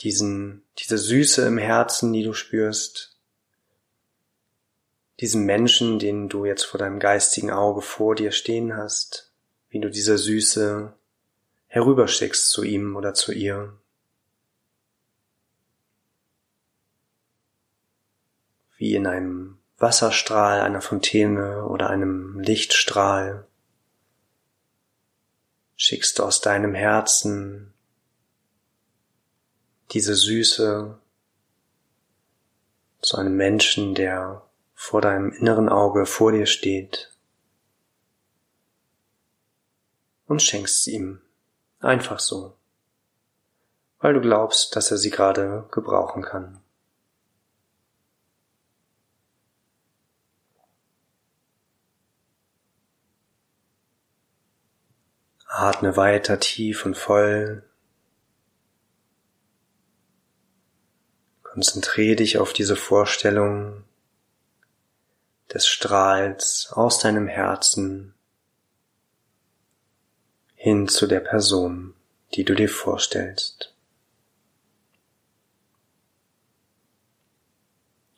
diesen, 0.00 0.62
diese 0.78 0.98
Süße 0.98 1.46
im 1.46 1.58
Herzen, 1.58 2.12
die 2.12 2.22
du 2.22 2.34
spürst, 2.34 3.16
diesen 5.20 5.44
Menschen, 5.44 5.98
den 5.98 6.28
du 6.28 6.44
jetzt 6.44 6.64
vor 6.64 6.78
deinem 6.78 6.98
geistigen 6.98 7.50
Auge 7.50 7.80
vor 7.80 8.14
dir 8.14 8.32
stehen 8.32 8.76
hast, 8.76 9.32
wie 9.70 9.80
du 9.80 9.90
diese 9.90 10.18
Süße 10.18 10.92
herüberschickst 11.68 12.50
zu 12.50 12.62
ihm 12.62 12.96
oder 12.96 13.14
zu 13.14 13.32
ihr. 13.32 13.72
Wie 18.76 18.94
in 18.94 19.06
einem 19.06 19.56
Wasserstrahl, 19.78 20.60
einer 20.60 20.82
Fontäne 20.82 21.64
oder 21.66 21.88
einem 21.88 22.38
Lichtstrahl 22.40 23.46
schickst 25.76 26.18
du 26.18 26.24
aus 26.24 26.40
deinem 26.40 26.74
Herzen 26.74 27.72
diese 29.92 30.16
Süße 30.16 30.98
zu 33.00 33.16
einem 33.16 33.36
Menschen, 33.36 33.94
der 33.94 34.42
vor 34.74 35.00
deinem 35.00 35.30
inneren 35.32 35.68
Auge 35.68 36.06
vor 36.06 36.32
dir 36.32 36.46
steht 36.46 37.12
und 40.26 40.42
schenkst 40.42 40.82
sie 40.82 40.94
ihm 40.94 41.22
einfach 41.80 42.18
so, 42.18 42.56
weil 44.00 44.14
du 44.14 44.20
glaubst, 44.20 44.74
dass 44.76 44.90
er 44.90 44.98
sie 44.98 45.10
gerade 45.10 45.68
gebrauchen 45.70 46.22
kann. 46.22 46.60
Atme 55.58 55.96
weiter 55.96 56.38
tief 56.38 56.84
und 56.84 56.98
voll. 56.98 57.62
Konzentriere 61.42 62.16
dich 62.16 62.36
auf 62.36 62.52
diese 62.52 62.76
Vorstellung 62.76 63.84
des 65.54 65.66
Strahls 65.66 66.68
aus 66.72 66.98
deinem 66.98 67.26
Herzen 67.26 68.12
hin 70.56 70.88
zu 70.88 71.06
der 71.06 71.20
Person, 71.20 71.94
die 72.34 72.44
du 72.44 72.54
dir 72.54 72.68
vorstellst. 72.68 73.74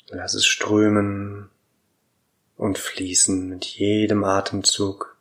Lass 0.08 0.34
es 0.34 0.44
strömen 0.44 1.50
und 2.56 2.78
fließen 2.78 3.48
mit 3.48 3.64
jedem 3.64 4.24
Atemzug. 4.24 5.17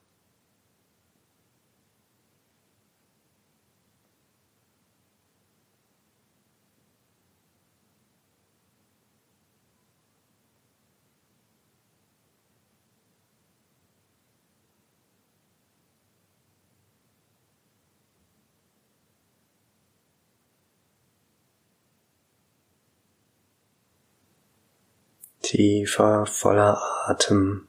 Tiefer, 25.48 26.26
voller 26.26 26.82
Atem. 27.06 27.68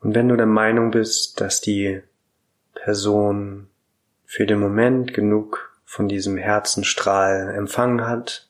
Und 0.00 0.14
wenn 0.14 0.28
du 0.28 0.36
der 0.36 0.46
Meinung 0.46 0.90
bist, 0.90 1.40
dass 1.40 1.60
die 1.60 2.02
Person 2.74 3.68
für 4.24 4.46
den 4.46 4.58
Moment 4.58 5.12
genug 5.12 5.76
von 5.84 6.08
diesem 6.08 6.36
Herzenstrahl 6.36 7.54
empfangen 7.56 8.06
hat, 8.06 8.48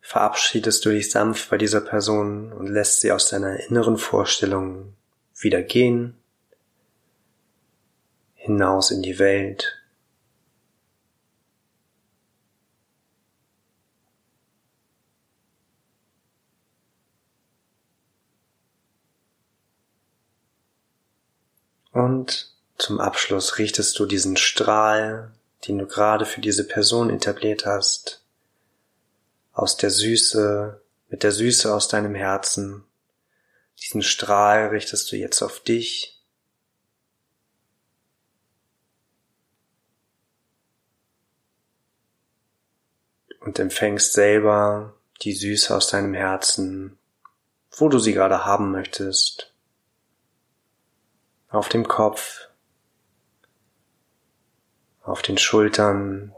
verabschiedest 0.00 0.84
du 0.84 0.90
dich 0.90 1.10
sanft 1.10 1.50
bei 1.50 1.58
dieser 1.58 1.80
Person 1.80 2.52
und 2.52 2.68
lässt 2.68 3.00
sie 3.00 3.10
aus 3.10 3.30
deiner 3.30 3.58
inneren 3.68 3.98
Vorstellung 3.98 4.94
wieder 5.34 5.62
gehen 5.62 6.16
hinaus 8.46 8.90
in 8.90 9.02
die 9.02 9.18
Welt. 9.18 9.82
Und 21.92 22.52
zum 22.78 23.00
Abschluss 23.00 23.58
richtest 23.58 23.98
du 23.98 24.06
diesen 24.06 24.36
Strahl, 24.36 25.32
den 25.66 25.78
du 25.78 25.86
gerade 25.86 26.26
für 26.26 26.40
diese 26.40 26.66
Person 26.66 27.10
etabliert 27.10 27.64
hast, 27.64 28.22
aus 29.52 29.76
der 29.76 29.90
Süße, 29.90 30.82
mit 31.08 31.22
der 31.22 31.32
Süße 31.32 31.74
aus 31.74 31.88
deinem 31.88 32.14
Herzen. 32.14 32.84
Diesen 33.82 34.02
Strahl 34.02 34.68
richtest 34.68 35.10
du 35.10 35.16
jetzt 35.16 35.42
auf 35.42 35.60
dich 35.60 36.15
und 43.46 43.60
empfängst 43.60 44.12
selber 44.12 44.94
die 45.22 45.32
Süße 45.32 45.74
aus 45.74 45.88
deinem 45.88 46.14
Herzen, 46.14 46.98
wo 47.70 47.88
du 47.88 48.00
sie 48.00 48.12
gerade 48.12 48.44
haben 48.44 48.72
möchtest. 48.72 49.54
Auf 51.48 51.68
dem 51.68 51.86
Kopf, 51.86 52.48
auf 55.00 55.22
den 55.22 55.38
Schultern, 55.38 56.34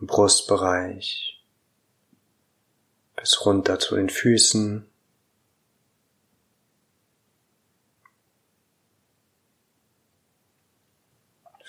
im 0.00 0.06
Brustbereich, 0.06 1.44
bis 3.16 3.44
runter 3.44 3.80
zu 3.80 3.96
den 3.96 4.08
Füßen. 4.08 4.88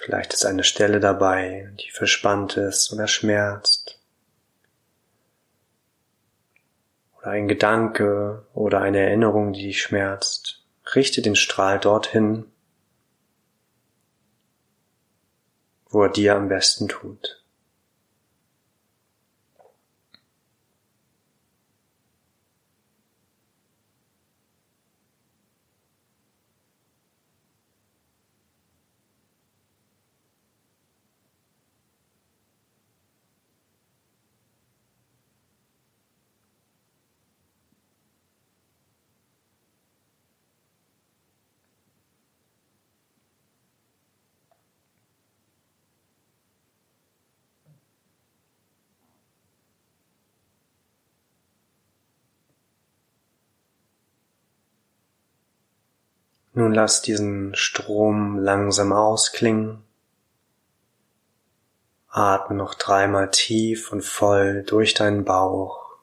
Vielleicht 0.04 0.34
ist 0.34 0.46
eine 0.46 0.66
Stelle 0.66 1.00
dabei, 1.00 1.72
die 1.80 1.90
verspannt 1.90 2.58
ist 2.58 2.92
oder 2.92 3.08
schmerzt. 3.08 4.02
Oder 7.18 7.28
ein 7.28 7.48
Gedanke 7.48 8.46
oder 8.54 8.82
eine 8.82 9.00
Erinnerung, 9.00 9.54
die 9.54 9.62
dich 9.62 9.82
schmerzt. 9.82 10.62
Richte 10.94 11.22
den 11.22 11.38
Strahl 11.38 11.80
dorthin, 11.80 12.52
wo 15.88 16.04
er 16.04 16.10
dir 16.10 16.36
am 16.36 16.50
besten 16.50 16.90
tut. 16.90 17.42
Nun 56.56 56.72
lass 56.72 57.02
diesen 57.02 57.56
Strom 57.56 58.38
langsam 58.38 58.92
ausklingen. 58.94 59.84
Atme 62.10 62.56
noch 62.56 62.76
dreimal 62.76 63.32
tief 63.32 63.92
und 63.92 64.04
voll 64.04 64.62
durch 64.64 64.94
deinen 64.94 65.26
Bauch. 65.26 65.98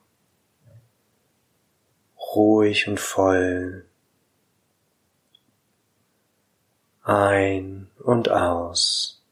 Ruhig 2.35 2.89
und 2.89 2.99
voll. 2.99 3.87
Ein 7.05 7.89
und 7.99 8.29
aus. 8.29 9.23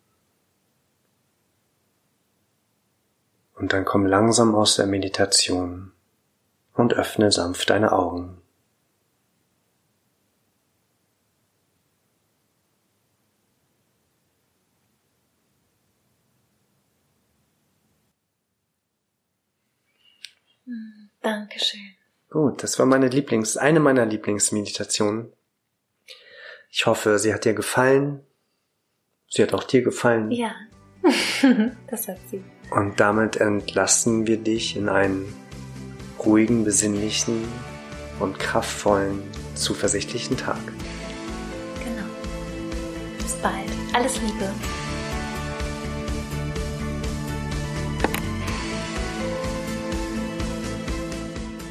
Und 3.57 3.73
dann 3.73 3.85
komm 3.85 4.07
langsam 4.07 4.55
aus 4.55 4.77
der 4.77 4.87
Meditation 4.87 5.91
und 6.75 6.95
öffne 6.95 7.33
sanft 7.33 7.71
deine 7.71 7.91
Augen. 7.91 8.38
Dankeschön. 21.73 21.95
Gut, 22.31 22.63
das 22.63 22.79
war 22.79 22.87
meine 22.87 23.09
Lieblings, 23.09 23.57
eine 23.57 23.81
meiner 23.81 24.05
Lieblingsmeditationen. 24.05 25.33
Ich 26.71 26.87
hoffe, 26.87 27.19
sie 27.19 27.33
hat 27.33 27.45
dir 27.45 27.55
gefallen. 27.55 28.21
Sie 29.31 29.43
hat 29.43 29.55
auch 29.55 29.65
dir 29.65 29.83
gefallen. 29.83 30.31
Ja, 30.31 30.55
das 31.91 32.09
hat 32.09 32.19
sie. 32.31 32.43
Und 32.71 33.01
damit 33.01 33.37
entlassen 33.37 34.27
wir 34.27 34.37
dich 34.37 34.77
in 34.77 34.89
einen 34.89 35.35
ruhigen, 36.19 36.65
besinnlichen 36.65 37.49
und 38.21 38.39
kraftvollen, 38.39 39.23
zuversichtlichen 39.55 40.37
Tag. 40.37 40.61
Genau. 41.83 42.07
Bis 43.19 43.35
bald. 43.37 43.71
Alles 43.95 44.21
Liebe. 44.21 44.53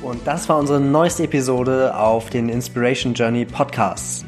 Und 0.08 0.26
das 0.26 0.48
war 0.48 0.58
unsere 0.58 0.80
neueste 0.80 1.26
Episode 1.26 1.94
auf 1.94 2.30
den 2.30 2.48
Inspiration 2.48 3.14
Journey 3.14 3.44
Podcasts. 3.44 4.24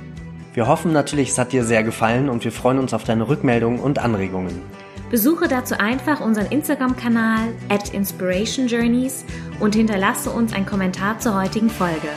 Wir 0.53 0.67
hoffen 0.67 0.91
natürlich, 0.91 1.29
es 1.29 1.37
hat 1.37 1.53
dir 1.53 1.63
sehr 1.63 1.83
gefallen 1.83 2.27
und 2.27 2.43
wir 2.43 2.51
freuen 2.51 2.79
uns 2.79 2.93
auf 2.93 3.05
deine 3.05 3.29
Rückmeldungen 3.29 3.79
und 3.79 3.97
Anregungen. 3.97 4.61
Besuche 5.09 5.47
dazu 5.47 5.79
einfach 5.79 6.19
unseren 6.19 6.47
Instagram-Kanal 6.47 7.53
at 7.69 7.93
Inspiration 7.93 8.67
Journeys 8.67 9.23
und 9.61 9.73
hinterlasse 9.73 10.31
uns 10.31 10.51
einen 10.51 10.65
Kommentar 10.65 11.17
zur 11.19 11.41
heutigen 11.41 11.69
Folge. 11.69 12.09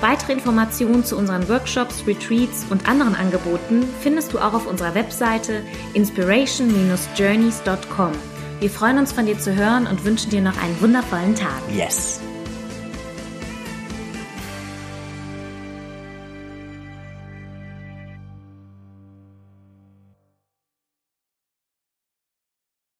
Weitere 0.00 0.32
Informationen 0.32 1.04
zu 1.04 1.18
unseren 1.18 1.46
Workshops, 1.50 2.06
Retreats 2.06 2.64
und 2.70 2.88
anderen 2.88 3.14
Angeboten 3.14 3.84
findest 4.00 4.32
du 4.32 4.38
auch 4.38 4.54
auf 4.54 4.66
unserer 4.66 4.94
Webseite 4.94 5.60
inspiration-journeys.com. 5.92 8.12
Wir 8.60 8.70
freuen 8.70 8.96
uns 8.96 9.12
von 9.12 9.26
dir 9.26 9.38
zu 9.38 9.54
hören 9.54 9.86
und 9.86 10.06
wünschen 10.06 10.30
dir 10.30 10.40
noch 10.40 10.56
einen 10.62 10.80
wundervollen 10.80 11.34
Tag. 11.34 11.60
Yes. 11.76 12.22